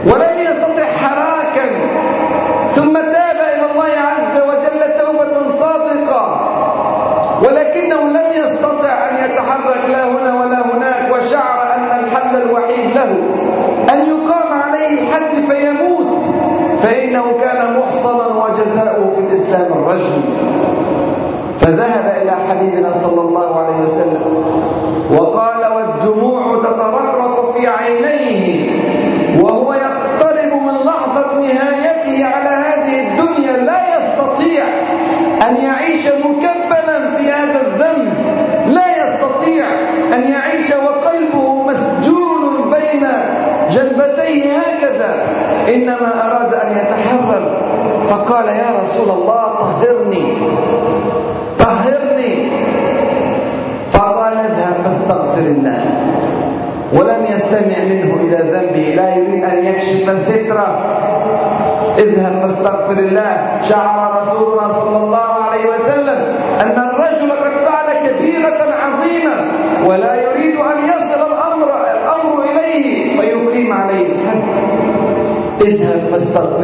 ولم 0.06 0.38
يستطع 0.38 0.84
حراكا 0.84 1.66
ثم 2.72 2.92
تاب 2.92 3.36
إلى 3.54 3.70
الله 3.72 3.84
عز 3.84 4.40
وجل 4.42 4.80
توبه 5.04 5.48
صادقه 5.48 6.46
ولكنه 7.42 8.00
لم 8.08 8.26
يستطع 8.32 9.08
ان 9.08 9.30
يتحرك 9.30 9.90
لا 9.90 10.04
هنا 10.08 10.34
ولا 10.40 10.76
هناك 10.76 11.12
وشعر 11.14 11.60
فيموت. 15.42 16.22
فإنه 16.78 17.22
كان 17.40 17.80
محصنا 17.80 18.26
وجزاؤه 18.26 19.10
في 19.10 19.20
الإسلام 19.20 19.72
الرجل. 19.72 20.22
فذهب 21.58 22.22
إلى 22.22 22.32
حبيبنا 22.48 22.92
صلى 22.92 23.20
الله 23.20 23.56
عليه 23.60 23.76
وسلم 23.76 24.22
وقال 25.18 25.72
والدموع 25.72 26.56
تترقرق 26.56 27.56
في 27.56 27.66
عينيه 27.66 28.70
وهو 29.42 29.72
يقترب 29.72 30.62
من 30.62 30.74
لحظة 30.74 31.34
نهايته 31.34 32.24
على 32.24 32.48
هذه 32.48 33.00
الدنيا. 33.00 33.56
لا 33.56 33.80
يستطيع 33.96 34.64
أن 35.48 35.56
يعيش 35.56 36.06
مكبلا 36.06 37.10
في 37.10 37.30
هذا 37.30 37.60
الذنب. 37.66 38.14
لا 38.66 38.86
يستطيع 39.04 39.66
أن 40.14 40.32
يعيش 40.32 40.70
وقلبه 40.70 41.54
مسجون 41.64 42.70
بين 42.70 43.06
جنبتيه 43.70 44.69
هكذا 45.00 45.74
إنما 45.74 46.26
أراد 46.26 46.54
أن 46.54 46.76
يتحرر 46.76 47.60
فقال 48.06 48.48
يا 48.48 48.78
رسول 48.82 49.10
الله 49.10 49.54
طهرني 49.54 50.38
طهرني. 51.58 52.60
فقال 53.88 54.38
اذهب 54.38 54.74
فاستغفر 54.84 55.42
الله. 55.42 55.84
ولم 56.92 57.24
يستمع 57.24 57.84
منه 57.84 58.16
إلى 58.20 58.36
ذنبه 58.36 58.94
لا 58.96 59.16
يريد 59.16 59.44
أن 59.44 59.64
يكشف 59.64 60.08
الستر. 60.08 60.58
اذهب 61.98 62.32
فاستغفر 62.42 62.98
الله. 62.98 63.58
شعر 63.62 64.12
رسولنا 64.22 64.68
صلى 64.72 64.96
الله 64.96 65.32
عليه 65.44 65.68
وسلم 65.70 66.36
أن 66.60 66.78
الرجل 66.78 67.30
قد 67.32 67.56
فعل 67.56 68.08
كبيرة 68.08 68.74
عظيمة 68.84 69.34
ولا 69.88 70.14
يريد 70.14 70.56
أن 70.56 70.78
يصل 70.88 71.32
الأمر, 71.32 71.70
الأمر 71.90 72.44
إليه 72.44 73.20
فيقيم 73.20 73.72
عليه 73.72 74.06
الحد 74.06 74.50
اذهب 75.60 76.04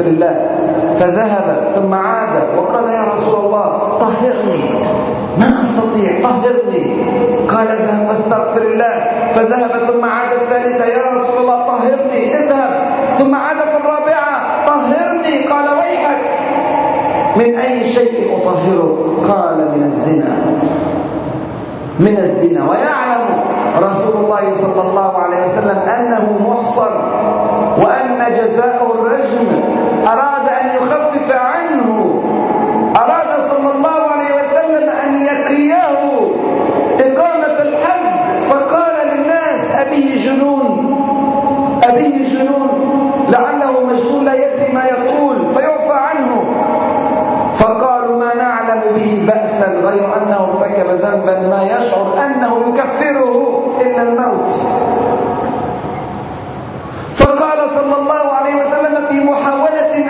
الله 0.06 0.50
فذهب 0.94 1.68
ثم 1.74 1.94
عاد 1.94 2.58
وقال 2.58 2.88
يا 2.88 3.04
رسول 3.14 3.44
الله 3.44 3.98
طهرني. 3.98 4.64
ما 5.38 5.60
أستطيع 5.60 6.10
طهرني. 6.22 7.04
قال 7.48 7.68
اذهب 7.68 8.06
فاستغفر 8.06 8.62
الله. 8.62 9.10
فذهب 9.32 9.70
ثم 9.70 10.04
عاد 10.04 10.32
الثالثة 10.32 10.84
يا 10.84 11.02
رسول 11.14 11.38
الله 11.38 11.66
طهرني. 11.66 12.38
اذهب. 12.38 12.88
ثم 13.18 13.34
عاد 13.34 13.56
في 13.56 13.76
الرابعة 13.76 14.66
طهرني. 14.66 15.46
قال 15.46 15.78
ويحك. 15.78 16.20
من 17.36 17.54
أي 17.58 17.84
شيء 17.84 18.40
أطهرك 18.42 19.28
قال 19.30 19.78
من 19.78 19.82
الزنا. 19.82 20.36
من 22.00 22.16
الزنا. 22.18 22.70
ويعلم 22.70 23.24
رسول 23.78 24.24
الله 24.24 24.50
صلى 24.50 24.82
الله 24.82 25.18
عليه 25.18 25.44
وسلم 25.44 25.78
أنه 25.78 26.38
محصن 26.48 26.92
وأن 27.82 28.32
جزاء 28.32 28.94
الرجم 28.94 29.75
أراد 30.06 30.48
أن 30.62 30.68
يخفف 30.76 31.36
عنه. 31.36 32.22
أراد 32.96 33.40
صلى 33.40 33.70
الله 33.74 34.00
عليه 34.10 34.34
وسلم 34.42 34.88
أن 34.88 35.22
يقيه 35.22 35.76
إقامة 37.00 37.62
الحد 37.62 38.40
فقال 38.40 38.94
للناس 39.08 39.70
أبيه 39.70 40.16
جنون. 40.16 40.96
أبيه 41.82 42.24
جنون. 42.24 42.70
لعله 43.28 43.72
مجنون 43.86 44.24
لا 44.24 44.34
يدري 44.34 44.72
ما 44.72 44.84
يقول 44.84 45.46
فيعفى 45.46 45.92
عنه. 45.92 46.44
فقالوا 47.52 48.18
ما 48.18 48.34
نعلم 48.34 48.80
به 48.94 49.24
بأسا 49.26 49.72
غير 49.72 50.16
أنه 50.16 50.48
ارتكب 50.50 50.86
ذنبا 50.86 51.40
ما 51.40 51.62
يشعر 51.62 52.14
أنه 52.26 52.52
يكفره 52.68 53.62
إلا 53.80 54.02
الموت. 54.02 54.60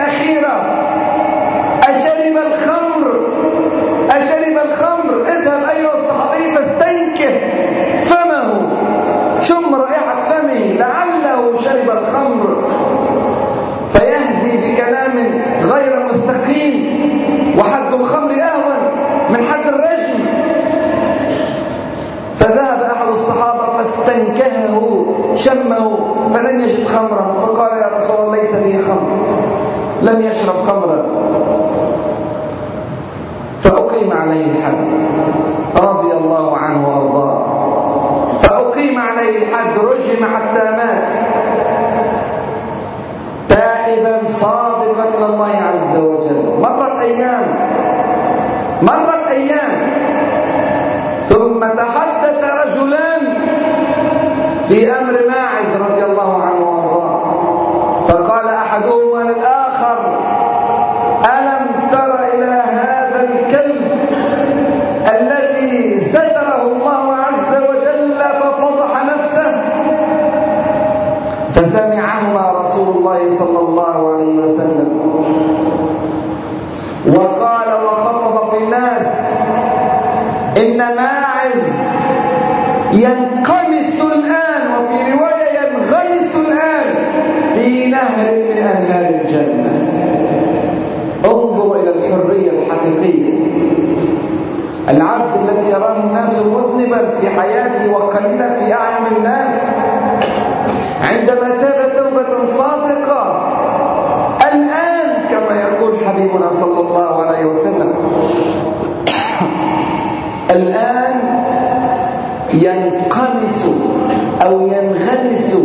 محاولة 0.06 0.45
مرت 48.83 49.29
أيام. 49.31 49.73
ثم 51.27 51.61
تحدث 51.61 52.45
رجلان 52.67 53.23
في 54.69 54.87
ماعز 55.29 55.77
رضي 55.91 56.05
الله 56.05 56.43
عنه 56.43 56.61
وارضاه 56.71 58.01
فقال 58.01 58.49
أحدهما 58.49 59.23
للآخر 59.23 60.19
ألم 61.39 61.89
تر 61.91 62.15
إلى 62.35 62.63
هذا 62.67 63.29
الكلب 63.29 63.91
الذي 65.21 65.99
ستره 65.99 66.63
الله 66.63 67.15
عز 67.17 67.63
وجل 67.63 68.19
ففضح 68.41 69.05
نفسه 69.17 69.63
فسمعهما 71.53 72.53
رسول 72.61 72.97
الله 72.97 73.29
صلى 73.39 73.59
الله 73.59 74.13
عليه 74.15 74.35
وسلم 74.43 74.89
وقال 77.07 77.85
وخطب 77.85 78.49
في 78.51 78.57
الناس 78.59 79.37
إن 80.57 80.77
ماعز 80.79 81.69
ينقمس 82.93 84.01
الآن 84.13 84.63
وفي 84.79 85.13
رواية 85.13 85.61
ينغمس 85.61 86.37
الآن 86.37 86.95
في 87.55 87.87
نهر 87.87 88.27
من 88.37 88.59
أنهار 88.59 89.21
الجنة. 89.21 89.73
انظر 91.25 91.81
إلى 91.81 91.91
الحرية 91.91 92.51
الحقيقية. 92.51 93.33
العبد 94.89 95.37
الذي 95.37 95.71
يراه 95.71 95.97
الناس 96.01 96.39
مذنبا 96.39 97.09
في 97.09 97.31
حياته 97.31 97.93
وقليلا 97.93 98.51
في 98.53 98.73
أعين 98.75 99.17
الناس 99.17 99.71
عندما 101.11 101.51
تاب 101.51 101.97
توبة 101.97 102.45
صادقة 102.45 103.53
الآن 104.53 105.27
كما 105.31 105.61
يقول 105.61 105.93
حبيبنا 106.07 106.51
صلى 106.51 106.81
الله 106.81 107.23
عليه 107.23 107.45
وسلم 107.47 107.95
الآن 110.51 111.21
ينقمس 112.55 113.69
أو 114.43 114.61
ينغمس 114.61 115.57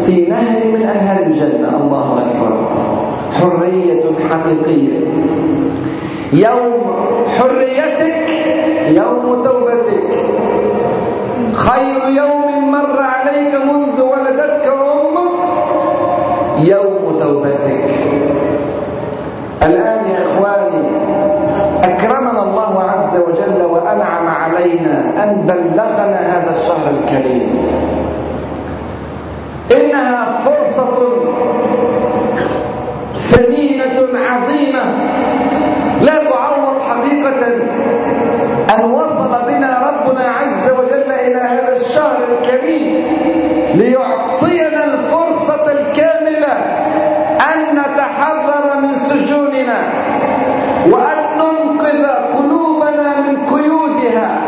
في 0.00 0.26
نهر 0.26 0.66
من 0.74 0.86
أنهار 0.86 1.22
الجنة. 1.22 1.76
الله 1.76 2.26
أكبر. 2.26 2.68
حرية 3.40 4.00
حقيقية. 4.30 5.00
يوم 6.32 6.94
حريتك 7.38 8.28
يوم 8.88 9.42
توبتك. 9.44 10.08
خير 11.52 12.08
يوم 12.08 12.70
مر 12.72 12.98
عليك 13.00 13.54
منذ 13.54 14.00
ولدتك 14.00 14.66
أمك 14.66 15.40
يوم 16.58 17.18
توبتك. 17.20 17.84
الآن 19.62 19.97
أكرمنا 21.88 22.42
الله 22.42 22.82
عز 22.82 23.16
وجل 23.16 23.62
وأنعم 23.64 24.26
علينا 24.28 25.24
أن 25.24 25.30
بلغنا 25.46 26.18
هذا 26.38 26.50
الشهر 26.50 26.90
الكريم. 26.90 27.68
إنها 29.76 30.38
فرصة 30.38 30.94
ثمينة 33.16 34.18
عظيمة 34.18 34.82
لا 36.02 36.14
تعوض 36.30 36.80
حقيقة 36.80 37.46
أن 38.74 38.90
وصل 38.90 39.32
بنا 39.46 39.90
ربنا 39.90 40.24
عز 40.24 40.70
وجل 40.70 41.12
إلى 41.12 41.36
هذا 41.40 41.76
الشهر 41.76 42.18
الكريم 42.32 43.06
ليعطينا 43.74 44.84
الفرصة 44.84 45.72
الكاملة 45.72 46.52
أن 47.54 47.74
نتحرر 47.78 48.80
من 48.80 48.94
سجوننا 48.94 49.78
وأن 50.90 51.18
ننقذ 51.38 52.06
قلوبنا 52.38 53.20
من 53.20 53.44
قيودها 53.46 54.40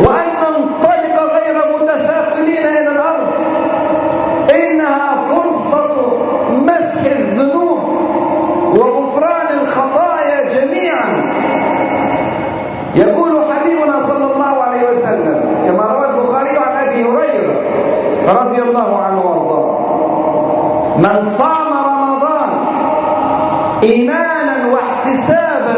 وأن 0.00 0.28
ننطلق 0.42 1.32
غير 1.32 1.56
متثاقلين 1.80 2.66
إلى 2.66 2.90
الأرض 2.90 3.40
إنها 4.50 5.16
فرصة 5.16 6.16
مس 6.50 7.06
من 21.06 21.24
صام 21.24 21.68
رمضان 21.72 22.50
إيمانا 23.82 24.56
واحتسابا 24.74 25.76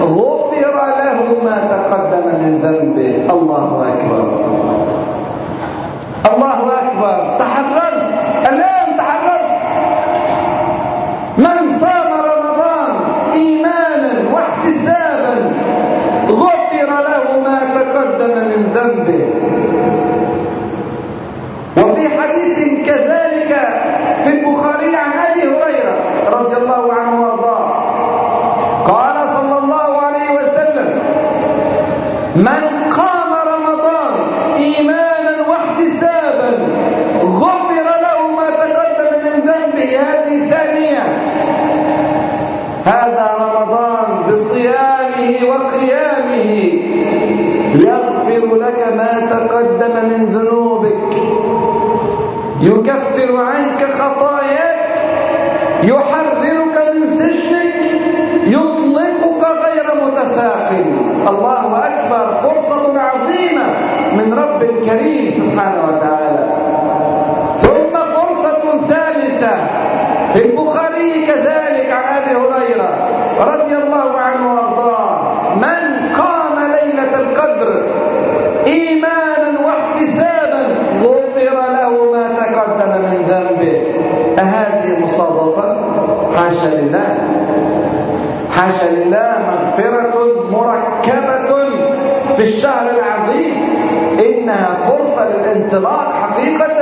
غفر 0.00 0.74
له 0.98 1.20
ما 1.44 1.56
تقدم 1.70 2.26
من 2.42 2.58
ذنبه 2.58 3.32
الله 3.34 3.88
أكبر 3.92 4.24
الله 6.32 6.58
أكبر 6.82 7.36
تحررت 7.38 8.20
الآن 8.48 8.96
تحررت 8.96 9.62
من 11.38 11.70
صام 11.80 12.10
رمضان 12.32 12.90
إيمانا 13.32 14.12
واحتسابا 14.34 15.34
غفر 16.30 16.86
له 17.08 17.40
ما 17.44 17.58
تقدم 17.74 18.34
من 18.48 18.70
ذنبه 18.74 19.24
وفي 21.76 22.08
حديث 22.20 22.86
كذلك 22.86 23.52
في 24.22 24.32
البخاري 24.32 24.96
عن 24.96 25.10
أبي 25.12 25.40
هريرة 25.42 25.96
رضي 26.30 26.56
الله 26.56 26.92
عنه 26.92 27.20
وارضاه 27.22 27.64
قال 28.86 29.28
صلى 29.28 29.58
الله 29.58 29.96
عليه 30.02 30.30
وسلم 30.34 30.88
من 32.36 32.90
قام 32.90 33.32
رمضان 33.54 34.12
إيمانا 34.54 35.34
واحتسابا 35.48 36.50
غفر 37.24 37.86
له 38.06 38.18
ما 38.36 38.50
تقدم 38.50 39.24
من 39.24 39.40
ذنبه. 39.40 39.96
هذه 40.00 40.50
ثانية 40.50 41.02
هذا 42.84 43.28
رمضان 43.38 44.26
بصيامه 44.26 45.48
وقيامه 45.48 46.50
يغفر 47.74 48.56
لك 48.56 48.92
ما 48.96 49.26
تقدم 49.30 50.08
من 50.08 50.26
ذنوبك 50.26 51.16
يكفر 52.60 53.36
عنك 53.36 53.84
خطاياك 53.84 54.86
يحررك 55.82 56.94
من 56.94 57.06
سجنك 57.06 57.76
يطلقك 58.46 59.42
غير 59.64 59.86
متثاقل 60.06 60.84
الله 61.28 61.86
أكبر 61.86 62.34
فرصة 62.34 62.98
عظيمة 63.00 63.66
من 64.46 64.62
رب 64.62 64.84
كريم 64.84 65.30
سبحانه 65.30 65.84
وتعالى. 65.88 66.44
ثم 67.56 67.94
فرصة 67.94 68.86
ثالثة. 68.88 69.56
في 70.32 70.46
البخاري 70.46 71.26
كذلك 71.26 71.90
عن 71.92 72.22
أبي 72.22 72.30
هريرة 72.30 72.90
رضي 73.40 73.76
الله 73.76 74.18
عنه 74.18 74.54
وأرضاه. 74.54 75.34
من 75.54 76.12
قام 76.12 76.56
ليلة 76.58 77.18
القدر 77.18 77.82
إيمانا 78.66 79.60
واحتسابا 79.66 80.62
غفر 81.02 81.72
له 81.72 82.12
ما 82.12 82.28
تقدم 82.28 83.02
من 83.02 83.24
ذنبه. 83.24 83.76
أهذه 84.38 85.04
مصادفة. 85.04 85.76
حاشا 86.36 86.74
لله. 86.74 87.18
حاشا 88.50 88.86
لله 88.86 89.32
مغفرة 89.46 90.16
مركبة 90.50 91.66
في 92.36 92.42
الشهر 92.42 92.90
العظيم. 92.90 93.05
إنها 94.46 94.74
فرصة 94.74 95.28
للانطلاق 95.28 96.12
حقيقة 96.12 96.78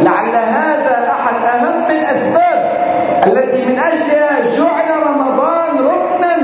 لعل 0.00 0.34
هذا 0.34 1.10
أحد 1.10 1.44
أهم 1.44 1.90
الأسباب 1.90 2.72
التي 3.26 3.64
من 3.64 3.78
أجلها 3.78 4.56
جعل 4.56 4.90
رمضان 5.06 5.78
ركنا 5.86 6.36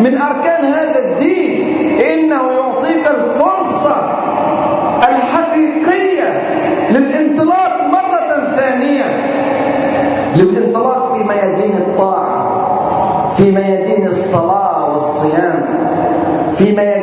من 0.00 0.18
أركان 0.18 0.64
هذا 0.64 0.98
الدين. 0.98 1.78
إنه 2.00 2.50
يعطيك 2.52 3.06
الفرصة 3.10 3.96
الحقيقية 5.08 6.42
للانطلاق 6.90 7.82
مرة 7.82 8.44
ثانية. 8.56 9.04
للانطلاق 10.36 11.12
في 11.16 11.24
ميادين 11.24 11.72
الطاعة 11.76 12.38
في 13.36 13.50
ميادين 13.50 14.06
الصلاة 14.06 14.90
والصيام 14.92 15.64
في 16.52 16.72
ميادين 16.72 16.97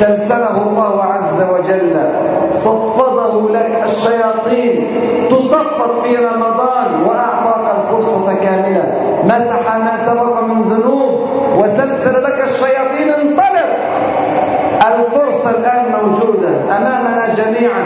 سلسله 0.00 0.56
الله 0.62 1.04
عز 1.04 1.42
وجل 1.52 1.94
صفده 2.52 3.34
لك 3.50 3.84
الشياطين 3.84 4.74
تصفد 5.30 5.92
في 6.02 6.16
رمضان 6.16 7.02
وأعطاك 7.02 7.76
الفرصة 7.76 8.34
كاملة. 8.34 8.84
مسح 9.24 9.76
ما 9.76 9.96
سبق 9.96 10.40
من 10.42 10.62
ذنوب 10.62 11.14
وسلسل 11.58 12.22
لك 12.22 12.44
الشياطين 12.44 13.08
انطلق. 13.10 13.70
الفرصة 14.88 15.50
الآن 15.50 15.84
موجودة 15.92 16.48
أمامنا 16.76 17.24
جميعا. 17.34 17.84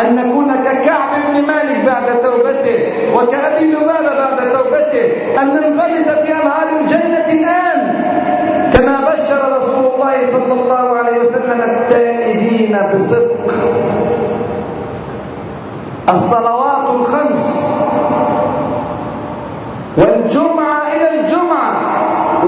أن 0.00 0.16
نكون 0.16 0.54
ككعب 0.54 1.10
بن 1.28 1.46
مالك 1.46 1.78
بعد 1.86 2.06
توبته 2.22 2.78
وكأبي 3.14 3.64
لبابة 3.72 4.12
بعد 4.22 4.38
توبته 4.52 5.04
أن 5.42 5.46
ننغمس 5.48 6.08
في 6.08 6.32
أنهار 6.32 6.68
الجنة 6.80 7.28
الآن. 7.38 7.67
بشر 9.28 9.56
رسول 9.56 9.84
الله 9.94 10.16
صلى 10.32 10.52
الله 10.60 10.84
عليه 10.96 11.18
وسلم 11.20 11.60
التائبين 11.60 12.78
بصدق. 12.94 13.52
الصلوات 16.08 16.86
الخمس 16.90 17.44
والجمعة 19.98 20.78
إلى 20.96 21.20
الجمعة 21.20 21.72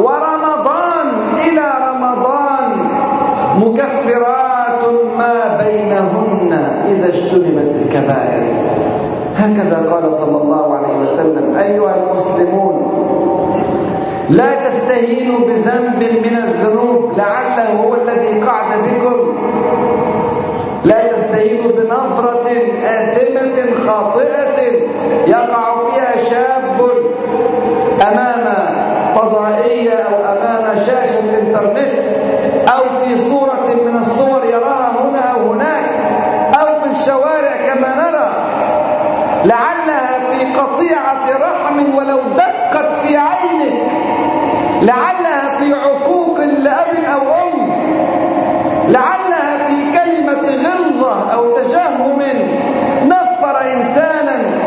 ورمضان 0.00 1.08
إلى 1.48 1.66
رمضان 1.88 2.64
مكفرات 3.60 4.82
ما 5.18 5.36
بينهن 5.60 6.52
إذا 6.86 7.06
اجتنبت 7.08 7.70
الكبائر. 7.76 8.42
هكذا 9.36 9.78
قال 9.92 10.14
صلى 10.14 10.36
الله 10.42 10.76
عليه 10.76 10.96
وسلم. 10.98 11.56
أيها 11.56 11.94
المسلمون 11.96 12.89
لا 14.30 14.64
تستهينوا 14.64 15.38
بذنب 15.38 16.02
من 16.26 16.36
الذنوب 16.36 17.18
لعله 17.18 17.72
هو 17.82 17.94
الذي 17.94 18.40
قعد 18.40 18.78
بكم. 18.88 19.38
لا 20.84 21.12
تستهينوا 21.12 21.72
بنظرة 21.72 22.48
آثمة 22.84 23.74
خاطئة 23.86 24.62
يقع 25.26 25.76
فيها 25.76 26.12
شاب 26.30 26.80
أمام 28.08 28.44
فضائية 29.14 29.92
أو 29.94 30.32
أمام 30.32 30.74
شاشة 30.76 31.18
الإنترنت 31.20 32.06
أو 32.68 33.04
في 33.04 33.16
صورة 33.18 33.74
من 33.84 33.96
الصور 33.96 34.44
يراها 34.44 34.92
هنا 35.04 35.18
أو 35.20 35.52
هناك 35.52 35.90
أو 36.60 36.80
في 36.80 36.90
الشوارع 36.90 37.56
كما 37.66 37.94
نرى 37.94 38.30
لعلها 39.44 40.20
في 40.30 40.44
قطيعة 40.60 41.28
رحم 41.38 41.94
ولو 41.94 42.18
دقت 42.36 42.96
في 42.96 43.16
عينك 43.16 43.90
لعلها 44.82 45.54
في 45.60 45.74
عقوق 45.74 46.38
لأب 46.40 47.04
أو 47.14 47.20
أم 47.20 47.70
لعلها 48.88 49.68
في 49.68 49.82
كلمة 49.98 50.48
غلظة 50.68 51.32
أو 51.32 51.56
تجهم 51.58 52.22
نفر 53.02 53.72
إنسانا 53.72 54.60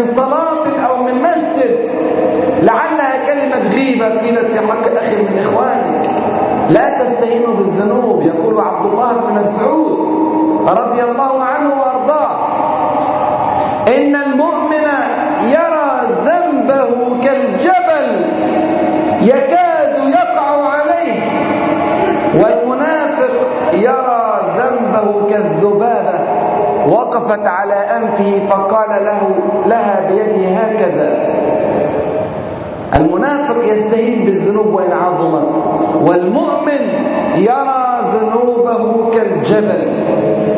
من 0.00 0.06
صلاة 0.06 0.86
أو 0.86 1.02
من 1.02 1.22
مسجد. 1.22 1.90
لعلها 2.62 3.26
كلمة 3.26 3.68
غيبة 3.74 4.20
قيلت 4.20 4.46
في 4.46 4.66
حق 4.66 4.96
أخي 4.96 5.16
من 5.16 5.38
إخوانك. 5.38 6.10
لا 6.70 6.98
تستهينوا 6.98 7.54
بالذنوب 7.54 8.22
يقول 8.22 8.60
عبد 8.60 8.86
الله 8.86 9.12
بن 9.12 9.34
مسعود 9.34 9.98
رضي 10.68 11.04
الله 11.04 11.42
عنه 11.42 11.68
وأرضاه. 11.80 12.46
إن 13.88 14.16
المؤمن 14.16 14.86
يرى 15.42 15.90
ذنبه 16.24 17.20
كالجبل 17.24 18.30
يكاد 19.22 20.08
يقع 20.08 20.68
عليه 20.68 21.20
والمنافق 22.34 23.48
يرى 23.72 24.40
ذنبه 24.58 25.26
كالذبابة 25.30 26.20
وقفت 27.20 27.46
على 27.46 27.74
أنفه 27.74 28.46
فقال 28.48 29.04
له 29.04 29.20
لها 29.66 30.08
بيده 30.10 30.48
هكذا. 30.48 31.18
المنافق 32.94 33.64
يستهين 33.64 34.24
بالذنوب 34.24 34.66
وإن 34.66 34.92
عظمت. 34.92 35.62
والمؤمن 36.02 36.82
يرى 37.36 38.00
ذنوبه 38.12 39.10
كالجبل 39.10 39.82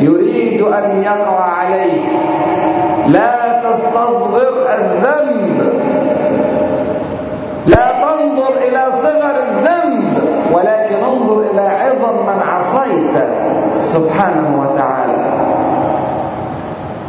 يريد 0.01 0.63
أن 0.63 1.03
يقع 1.03 1.41
عليه. 1.41 2.03
لا 3.07 3.63
تستصغر 3.65 4.67
الذنب. 4.79 5.83
لا 7.67 7.93
تنظر 7.93 8.53
إلى 8.69 8.93
صغر 8.93 9.37
الذنب 9.49 10.29
ولكن 10.53 11.05
انظر 11.05 11.41
إلى 11.41 11.61
عظم 11.61 12.17
من 12.23 12.43
عصيت 12.49 13.17
سبحانه 13.81 14.61
وتعالى. 14.61 15.02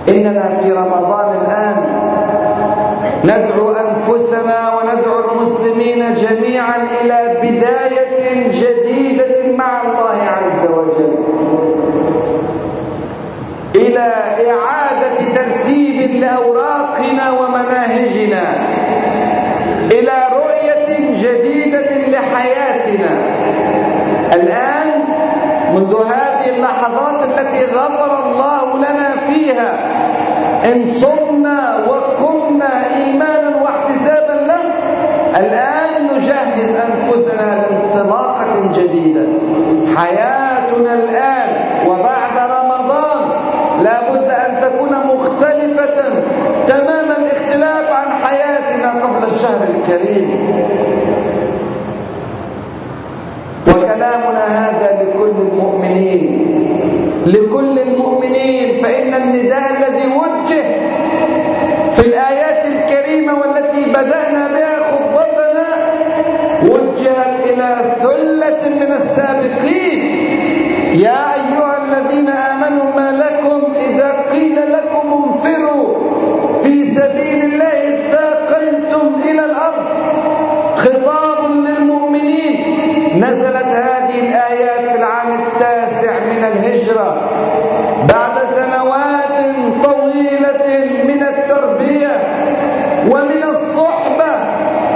إننا 0.09 0.55
في 0.55 0.71
رمضان 0.71 1.41
الآن 1.41 1.75
ندعو 3.23 3.71
أنفسنا 3.71 4.73
وندعو 4.75 5.19
المسلمين 5.31 6.13
جميعا 6.13 6.87
إلى 7.01 7.37
بداية 7.43 8.51
جديدة 8.51 9.51
مع 9.57 9.81
الله 9.81 10.21
عز 10.23 10.69
وجل 10.71 11.17
إلى 13.75 14.13
إعادة 14.51 15.15
ترتيب 15.35 16.11
لأوراقنا 16.11 17.31
ومناهجنا 17.31 18.43
إلى 19.91 20.11
رؤية 20.31 21.11
جديدة 21.23 21.97
لحياتنا. 22.07 23.11
الآن 24.33 25.03
منذ 25.75 25.95
هذه 25.95 26.49
اللحظات 26.49 27.23
التي 27.29 27.65
غفر 27.65 28.22
إن 30.71 30.85
صمنا 30.85 31.85
وقمنا 31.87 32.95
إيمانا 32.95 33.61
واحتسابا 33.63 34.37
له. 34.47 34.63
الآن 35.39 36.03
نجهز 36.15 36.75
أنفسنا 36.75 37.47
لانطلاقة 37.61 38.71
جديدة. 38.77 39.27
حياتنا 39.95 40.93
الآن 40.93 41.49
وبعد 41.87 42.35
رمضان 42.37 43.21
لا 43.83 44.11
بد 44.11 44.29
أن 44.29 44.59
تكون 44.61 44.93
مختلفة 45.15 45.97
تمام 46.67 47.07
الاختلاف 47.19 47.91
عن 47.91 48.11
حياتنا 48.11 48.89
قبل 49.03 49.23
الشهر 49.23 49.67
الكريم. 49.75 50.27
وكلامنا 53.67 54.45
هذا 54.45 55.03
لكل 55.03 55.35
المؤمنين 55.41 56.42
لكل 57.25 57.79
المؤمنين 57.79 58.73
فإن 58.73 59.13
النداء 59.13 59.71
الذي 59.77 60.07
وجه 60.07 60.63
في 61.93 61.99
الآيات 61.99 62.65
الكريمة 62.65 63.33
والتي 63.33 63.85
بدأنا 63.85 64.47
بها 64.47 64.79
خطبتنا 64.79 65.67
وجهت 66.63 67.45
إلى 67.49 67.77
ثلة 67.99 68.69
من 68.69 68.91
السابقين. 68.91 69.99
يا 70.93 71.33
أيها 71.33 71.77
الذين 71.83 72.29
آمنوا 72.29 72.85
ما 72.95 73.11
لكم 73.11 73.73
إذا 73.89 74.11
قيل 74.31 74.71
لكم 74.71 75.23
انفروا 75.23 75.87
في 76.59 76.83
سبيل 76.85 77.43
الله 77.45 77.95
اثاقلتم 77.95 79.15
إلى 79.29 79.45
الأرض. 79.45 79.87
خطاب 80.75 81.51
للمؤمنين 81.51 82.53
نزلت 83.17 83.65
هذه 83.65 84.19
الآيات 84.19 84.52
الهجرة 86.83 87.29
بعد 88.09 88.43
سنوات 88.43 89.37
طويلة 89.83 90.67
من 91.03 91.23
التربية 91.23 92.13
ومن 93.11 93.43
الصحبة 93.43 94.31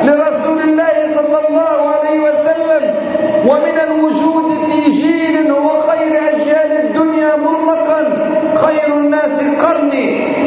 لرسول 0.03 0.59
الله 0.61 0.95
صلى 1.15 1.47
الله 1.47 1.89
عليه 1.89 2.19
وسلم 2.19 2.95
ومن 3.47 3.79
الوجود 3.79 4.51
في 4.51 4.91
جيل 4.91 5.51
هو 5.51 5.77
خير 5.77 6.13
أجيال 6.35 6.71
الدنيا 6.85 7.35
مطلقا 7.35 8.03
خير 8.55 8.97
الناس 8.97 9.43
قرني. 9.65 10.37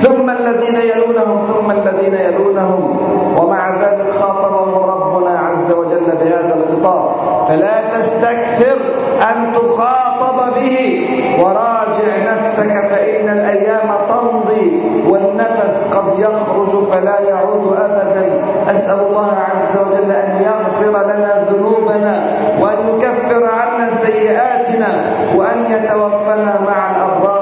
ثم 0.00 0.30
الذين 0.30 0.76
يلونهم 0.76 1.44
ثم 1.44 1.70
الذين 1.70 2.14
يلونهم. 2.14 3.00
ومع 3.38 3.82
ذلك 3.82 4.10
خاطبهم 4.10 4.90
ربنا 4.90 5.38
عز 5.38 5.72
وجل 5.72 6.16
بهذا 6.16 6.54
الخطاب 6.54 7.10
فلا 7.48 7.98
تستكثر. 7.98 8.99
أن 9.20 9.52
تخاطب 9.52 10.54
به 10.54 11.06
وراجع 11.38 12.32
نفسك 12.32 12.72
فإن 12.90 13.28
الأيام 13.28 13.88
تمضي 14.08 14.82
والنفس 15.08 15.86
قد 15.94 16.18
يخرج 16.18 16.84
فلا 16.84 17.20
يعود 17.20 17.76
أبدا. 17.76 18.42
أسأل 18.70 19.00
الله 19.00 19.32
عز 19.38 19.72
وجل 19.80 20.10
أن 20.12 20.42
يغفر 20.42 21.04
لنا 21.06 21.44
ذنوبنا 21.50 22.14
وأن 22.60 22.88
يكفر 22.88 23.44
عنا 23.44 23.90
سيئاتنا 23.90 24.88
وأن 25.36 25.64
يتوفنا 25.64 26.60
مع 26.66 26.90
الأبرار. 26.90 27.39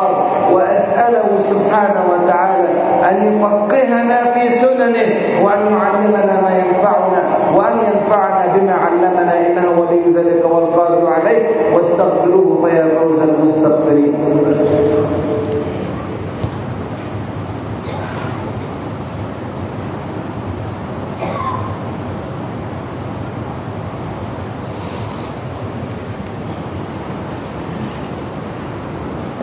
وأسأله 0.99 1.39
سبحانه 1.43 2.03
وتعالى 2.13 2.69
أن 3.11 3.17
يفقهنا 3.25 4.25
في 4.31 4.49
سننه 4.49 5.45
وأن 5.45 5.73
يعلمنا 5.73 6.41
ما 6.43 6.59
ينفعنا 6.59 7.23
وأن 7.55 7.79
ينفعنا 7.93 8.47
بما 8.57 8.73
علمنا 8.73 9.47
إنه 9.47 9.81
ولي 9.81 10.13
ذلك 10.13 10.45
والقادر 10.45 11.07
عليه 11.07 11.75
واستغفروه 11.75 12.67
فيا 12.69 12.89
فوز 12.89 13.21
المستغفرين. 13.21 14.15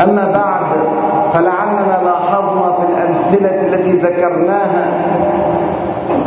أما 0.00 0.24
بعد 0.32 0.66
فلعلنا 1.28 2.02
لاحظنا 2.04 2.72
في 2.72 2.82
الأمثلة 2.86 3.66
التي 3.66 3.92
ذكرناها 3.92 5.04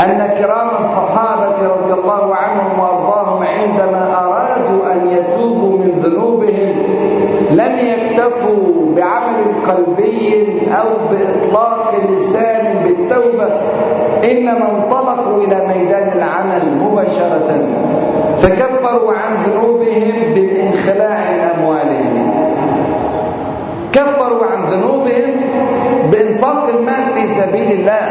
أن 0.05 0.27
كرام 0.37 0.69
الصحابة 0.79 1.67
رضي 1.67 1.93
الله 1.93 2.35
عنهم 2.35 2.79
وأرضاهم 2.79 3.43
عندما 3.43 4.25
أرادوا 4.25 4.93
أن 4.93 5.07
يتوبوا 5.07 5.77
من 5.77 5.91
ذنوبهم 6.03 6.69
لم 7.51 7.77
يكتفوا 7.77 8.95
بعمل 8.95 9.37
قلبي 9.67 10.45
أو 10.71 11.07
بإطلاق 11.07 11.95
لسان 12.09 12.83
بالتوبة 12.83 13.47
إنما 14.31 14.69
انطلقوا 14.77 15.37
إلى 15.43 15.67
ميدان 15.67 16.07
العمل 16.17 16.77
مباشرة 16.83 17.69
فكفروا 18.37 19.13
عن 19.13 19.43
ذنوبهم 19.43 20.33
بالانخلاع 20.33 21.31
من 21.31 21.39
أموالهم 21.39 22.31
كفروا 23.93 24.45
عن 24.45 24.63
ذنوبهم 24.63 25.41
بإنفاق 26.41 26.67
المال 26.67 27.05
في 27.05 27.27
سبيل 27.27 27.71
الله. 27.71 28.03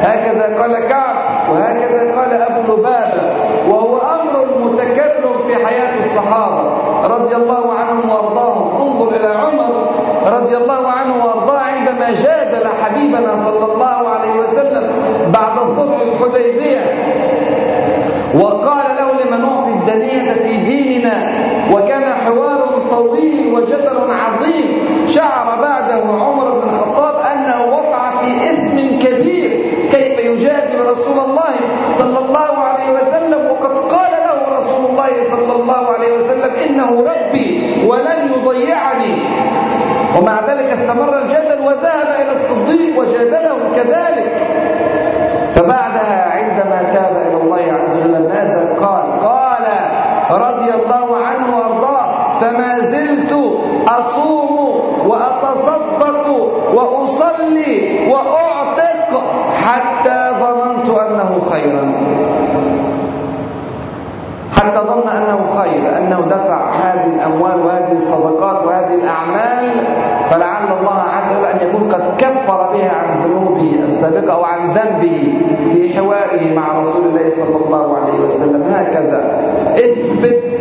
هكذا 0.00 0.62
قال 0.62 0.86
كعب 0.86 1.16
وهكذا 1.50 2.12
قال 2.16 2.32
أبو 2.32 2.72
لبابة 2.72 3.22
وهو 3.68 3.96
أمر 3.98 4.60
متكرر 4.64 5.42
في 5.42 5.66
حياة 5.66 5.98
الصحابة 5.98 6.62
رضي 7.06 7.36
الله 7.36 7.72
عنهم 7.72 8.10
وأرضاهم. 8.10 8.82
انظر 8.82 9.16
إلى 9.16 9.26
عمر 9.26 9.90
رضي 10.26 10.56
الله 10.56 10.88
عنه 10.88 11.24
وأرضاه 11.24 11.58
عندما 11.58 12.10
جادل 12.10 12.68
حبيبنا 12.82 13.36
صلى 13.36 13.72
الله 13.72 14.08
عليه 14.08 14.32
وسلم 14.40 14.90
بعد 15.32 15.58
صلح 15.58 16.00
الحديبية. 16.00 16.82
وقال 18.34 18.96
له 18.96 19.24
لما 19.24 19.36
نعطي 19.36 19.70
الدنية 19.70 20.32
في 20.32 20.56
ديننا؟ 20.56 21.42
وكان 21.72 22.04
حوار 22.04 22.86
طويل 22.90 23.54
وجدل 23.54 24.10
عظيم. 24.10 24.41
رسول 30.92 31.18
الله 31.18 31.54
صلى 31.92 32.18
الله 32.18 32.52
عليه 32.58 32.88
وسلم 32.92 33.40
وقد 33.50 33.74
قال 33.92 34.12
له 34.12 34.38
رسول 34.58 34.82
الله 34.90 35.12
صلى 35.30 35.52
الله 35.52 35.82
عليه 35.86 36.12
وسلم 36.18 36.52
إنه 36.64 36.90
ربي 37.12 37.48
ولن 37.88 38.20
يضيعني. 38.32 39.14
ومع 40.18 40.40
ذلك 40.46 40.68
استمر 40.72 41.18
الجدل 41.18 41.60
وذهب 41.60 42.08
إلى 42.20 42.32
الصديق 42.32 42.98
وجادله 43.00 43.58
كذلك. 43.76 44.32
فبعدها 45.52 46.20
عندما 46.32 46.82
تاب 46.82 47.16
إلى 47.16 47.36
الله 47.36 47.62
عز 47.72 47.96
وجل 47.96 48.28
ماذا 48.28 48.74
قال؟ 48.76 49.18
قال 49.20 49.66
رضي 50.30 50.70
الله 50.74 51.16
عنه 51.16 51.56
وأرضاه 51.56 52.32
فما 52.32 52.78
زلت 52.78 53.32
أصوم 53.88 54.56
وأتصدق 55.06 56.26
وأصلي 56.74 57.72
وأعتق 58.10 59.24
حتى 59.64 60.30
ظننت 60.40 60.88
أنه 60.88 61.40
خيرا 61.50 61.84
حتى 64.56 64.78
ظن 64.78 65.08
أنه 65.08 65.46
خير 65.46 65.78
أن 65.78 65.92
لأنه 65.92 66.20
دفع 66.20 66.61
هذه 66.72 67.06
الأموال 67.06 67.66
وهذه 67.66 67.92
الصدقات 67.92 68.66
وهذه 68.66 68.94
الأعمال 68.94 69.86
فلعل 70.26 70.78
الله 70.80 71.00
عز 71.00 71.32
وجل 71.36 71.46
أن 71.46 71.68
يكون 71.68 71.88
قد 71.92 72.16
كفر 72.18 72.72
بها 72.72 72.90
عن 72.90 73.18
ذنوبه 73.18 73.74
السابقة 73.82 74.32
أو 74.32 74.44
عن 74.44 74.70
ذنبه 74.70 75.34
في 75.66 75.98
حواره 75.98 76.54
مع 76.54 76.80
رسول 76.80 77.06
الله 77.06 77.30
صلى 77.30 77.56
الله 77.64 77.96
عليه 77.96 78.20
وسلم. 78.20 78.62
هكذا. 78.62 79.40
اثبت 79.74 80.60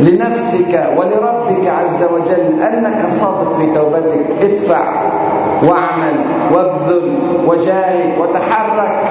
لنفسك 0.00 0.90
ولربك 0.96 1.68
عز 1.68 2.04
وجل 2.04 2.62
أنك 2.62 3.06
صادق 3.06 3.52
في 3.52 3.66
توبتك. 3.66 4.26
ادفع 4.42 5.10
واعمل 5.62 6.26
وابذل 6.54 7.18
وجاهد 7.46 8.18
وتحرك. 8.18 9.04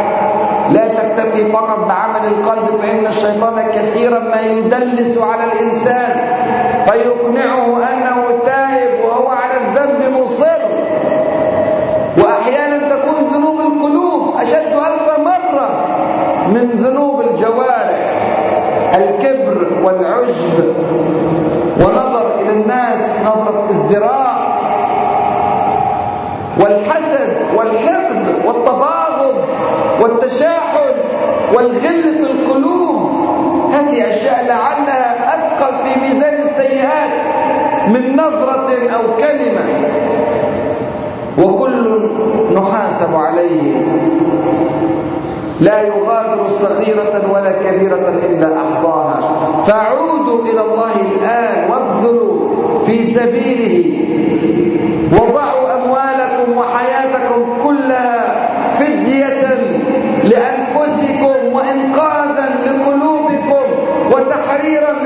لا 0.70 0.88
تكتفي 0.88 1.46
فقط 1.46 1.80
بعمل 1.80 2.26
القلب 2.28 2.76
فإن 2.76 3.06
الشيطان 3.08 3.70
كثيرا 3.72 4.20
ما 4.20 4.42
يدلس 4.42 5.18
على 5.18 5.44
الإنسان 5.54 6.16
فيقنعه 6.84 7.78
أنه 7.90 8.24
تائب 8.46 9.06
وهو 9.06 9.28
على 9.28 9.54
الذنب 9.68 10.18
مصر. 10.18 10.62
وأحيانا 12.18 12.90
تكون 12.96 13.24
ذنوب 13.28 13.60
القلوب 13.60 14.36
أشد 14.38 14.74
ألف 14.74 15.20
مرة 15.20 15.86
من 16.48 16.70
ذنوب 16.78 17.22
الجوارح 17.22 18.14
الكبر 18.96 19.68
والعجب 19.84 20.76
ونظر 21.80 22.36
إلى 22.40 22.50
الناس 22.54 23.16
نظرة 23.26 23.70
ازدراء 23.70 24.54
والحسد 26.60 27.38
والحقد 27.56 28.46
والتباغض 28.46 29.13
والتشاحن 30.02 30.96
والغل 31.56 32.16
في 32.18 32.32
القلوب. 32.32 33.12
هذه 33.72 34.10
أشياء 34.10 34.46
لعلها 34.48 35.36
أثقل 35.36 35.78
في 35.78 36.00
ميزان 36.00 36.34
السيئات 36.34 37.22
من 37.88 38.14
نظرة 38.16 38.90
أو 38.90 39.16
كلمة. 39.16 39.66
وكل 41.44 42.10
نحاسب 42.54 43.16
عليه. 43.16 43.86
لا 45.60 45.82
يغادر 45.82 46.48
صغيرة 46.48 47.32
ولا 47.34 47.52
كبيرة 47.52 48.10
إلا 48.10 48.58
أحصاها. 48.58 49.20
فعودوا 49.68 50.46
إلى 50.46 50.62
الله 50.62 51.02
الآن 51.02 51.72
وابذلوا 51.72 52.80
في 52.80 53.04
سبيله. 53.04 54.00
وضعوا 55.14 55.53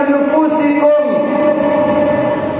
لنفوسكم 0.07 1.03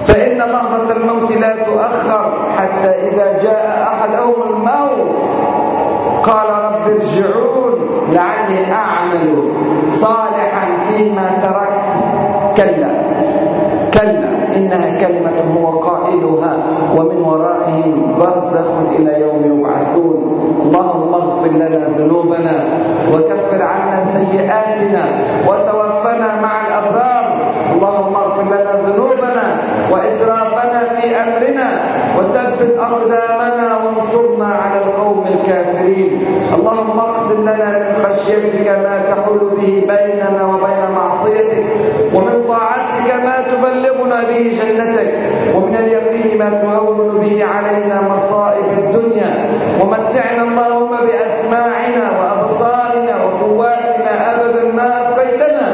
فإن 0.04 0.38
لحظة 0.38 0.92
الموت 0.96 1.32
لا 1.32 1.56
تؤخر 1.64 2.46
حتى 2.58 2.90
إذا 2.90 3.28
جاء 3.44 3.88
أحدهم 3.92 4.36
الموت. 4.50 5.24
قال 6.24 6.50
رب 6.50 6.88
ارجعون 6.90 7.76
لعلي 8.12 8.72
أعمل 8.72 9.52
صالحا 9.88 10.76
فيما 10.76 11.28
تركت. 11.42 11.90
كلا 12.58 12.92
كلا 13.94 14.58
إنها 14.58 14.90
كلمة 15.00 15.38
هو 15.58 15.80
قائلها 15.80 16.58
ومن 16.96 17.18
ورائهم 17.18 18.16
برزخ 18.20 18.68
إلى 18.92 19.22
يوم 19.22 19.42
يبعثون. 19.46 20.18
اللهم 20.62 21.14
اغفر 21.14 21.52
لنا 21.52 21.88
ذنوبنا 21.98 22.56
وكفر 23.14 23.62
عنا 23.62 24.02
سيئاتنا 24.02 25.04
وتوفنا 25.48 26.42
مع 26.42 26.68
الأبرار. 26.68 27.27
اللهم 27.74 28.16
اغفر 28.16 28.44
لنا 28.44 28.74
ذنوبنا 28.86 29.46
وإسرافنا 29.92 30.80
في 30.96 31.06
أمرنا 31.24 31.70
وثبت 32.18 32.78
أقدامنا 32.80 33.68
وانصرنا 33.84 34.46
على 34.48 34.78
القوم 34.86 35.26
الكافرين. 35.28 36.12
اللهم 36.56 37.00
اقسم 37.00 37.42
لنا 37.42 37.68
من 37.80 37.92
خشيتك 37.94 38.68
ما 38.68 38.96
تحول 39.10 39.40
به 39.58 39.74
بيننا 39.94 40.42
وبين 40.46 40.92
معصيتك 40.96 41.66
ومن 42.14 42.46
طاعتك 42.48 43.08
ما 43.26 43.36
تبلغنا 43.52 44.20
به 44.30 44.44
جنتك 44.60 45.12
ومن 45.56 45.76
اليقين 45.76 46.38
ما 46.38 46.50
تهون 46.50 47.20
به 47.20 47.46
علينا 47.46 48.02
مصائب 48.02 48.68
الدنيا. 48.78 49.32
ومتعنا 49.82 50.44
اللهم 50.44 50.92
بأسماعنا 51.08 52.06
وأبصارنا 52.20 53.14
وقواتنا 53.24 54.14
أبدا 54.34 54.64
ما 54.78 54.88
أبقيتنا 55.02 55.66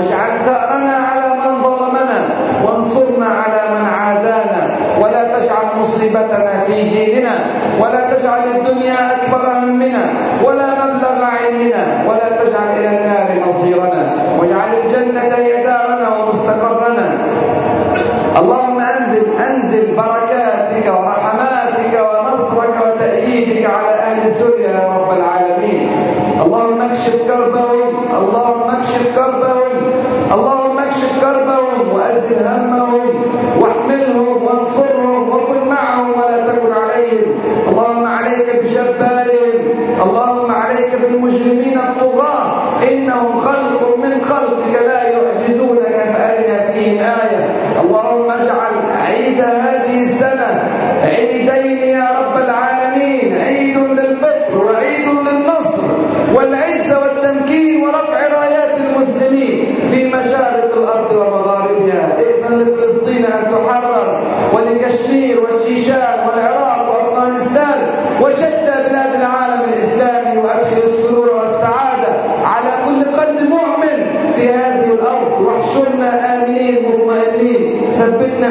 واجعل 0.00 0.44
ثأرنا 0.44 0.96
على 1.08 1.28
من 1.34 1.62
ظلمنا 1.62 2.20
وانصرنا 2.64 3.26
على 3.26 3.60
من 3.74 3.84
عادانا. 3.86 4.62
ولا 5.00 5.24
تجعل 5.38 5.66
مصيبتنا 5.80 6.60
في 6.60 6.82
ديننا 6.82 7.34
ولا 7.80 8.14
تجعل 8.14 8.44
الدنيا 8.56 8.98
أكبر 9.12 9.42
همنا 9.58 10.04
ولا 10.44 10.68
مبلغ 10.84 11.24
علمنا 11.24 11.84
ولا 12.08 12.28
تجعل 12.40 12.68
إلى 12.78 12.88
النار 12.88 13.48
مصيرنا. 13.48 14.02
واجعل 14.38 14.70
الجنة 14.82 15.34
هي 15.34 15.62
دارنا 15.62 16.08
ومستقرنا. 16.16 17.08
اللهم 18.40 18.80
أنزل 18.80 19.26
أنزل 19.48 19.96
بركاتك 19.96 20.86
ورحماتك 20.86 21.92
ونصرك 22.08 22.74
وتأييدك 22.86 23.70
على 23.70 23.92
أهل 24.08 24.28
سوريا 24.28 24.70
يا 24.70 24.86
رب 24.88 25.10
العالمين. 25.18 25.82
اللهم 26.42 26.80
اكشف 26.82 27.16
كربهم 27.28 27.88
اللهم 28.18 28.70
اكشف 28.70 29.02
كربهم. 29.16 29.59
اللهم 30.32 30.78
اكشف 30.78 31.20
كربهم 31.20 31.88
وأزل 31.92 32.46
همهم 32.46 33.19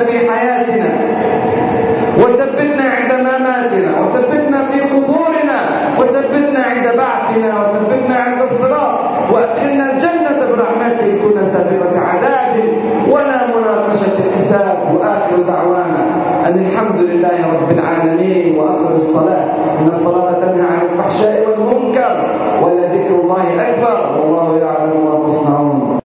في 0.10 0.32
حياتنا. 0.32 0.89
وثبتنا 2.18 2.84
عند 2.97 3.12
مماتنا 3.28 4.01
وثبتنا 4.01 4.64
في 4.64 4.80
قبورنا 4.82 5.60
وثبتنا 5.99 6.60
عند 6.60 6.86
بعثنا 6.97 7.49
وثبتنا 7.60 8.16
عند 8.16 8.41
الصراط. 8.41 8.99
وأدخلنا 9.34 9.91
الجنة 9.91 10.39
برحمتك 10.51 11.22
دون 11.22 11.43
سابقة 11.43 11.99
عذاب 11.99 12.53
ولا 13.10 13.39
مناقشة 13.47 14.18
حساب 14.36 14.78
وآخر 14.95 15.36
دعوانا 15.47 16.01
أن 16.47 16.55
الحمد 16.66 16.99
لله 17.01 17.38
رب 17.53 17.72
العالمين 17.72 18.60
وأقم 18.60 18.93
الصلاة. 18.93 19.45
إن 19.80 19.88
الصلاة 19.88 20.32
تنهى 20.34 20.62
عن 20.62 20.82
الفحشاء 20.82 21.47
والمنكر 21.47 22.14
ولذكر 22.64 23.16
الله 23.16 23.45
أكبر. 23.70 24.20
والله 24.20 24.57
يعلم 24.57 25.05
ما 25.05 25.26
تصنعون. 25.26 25.89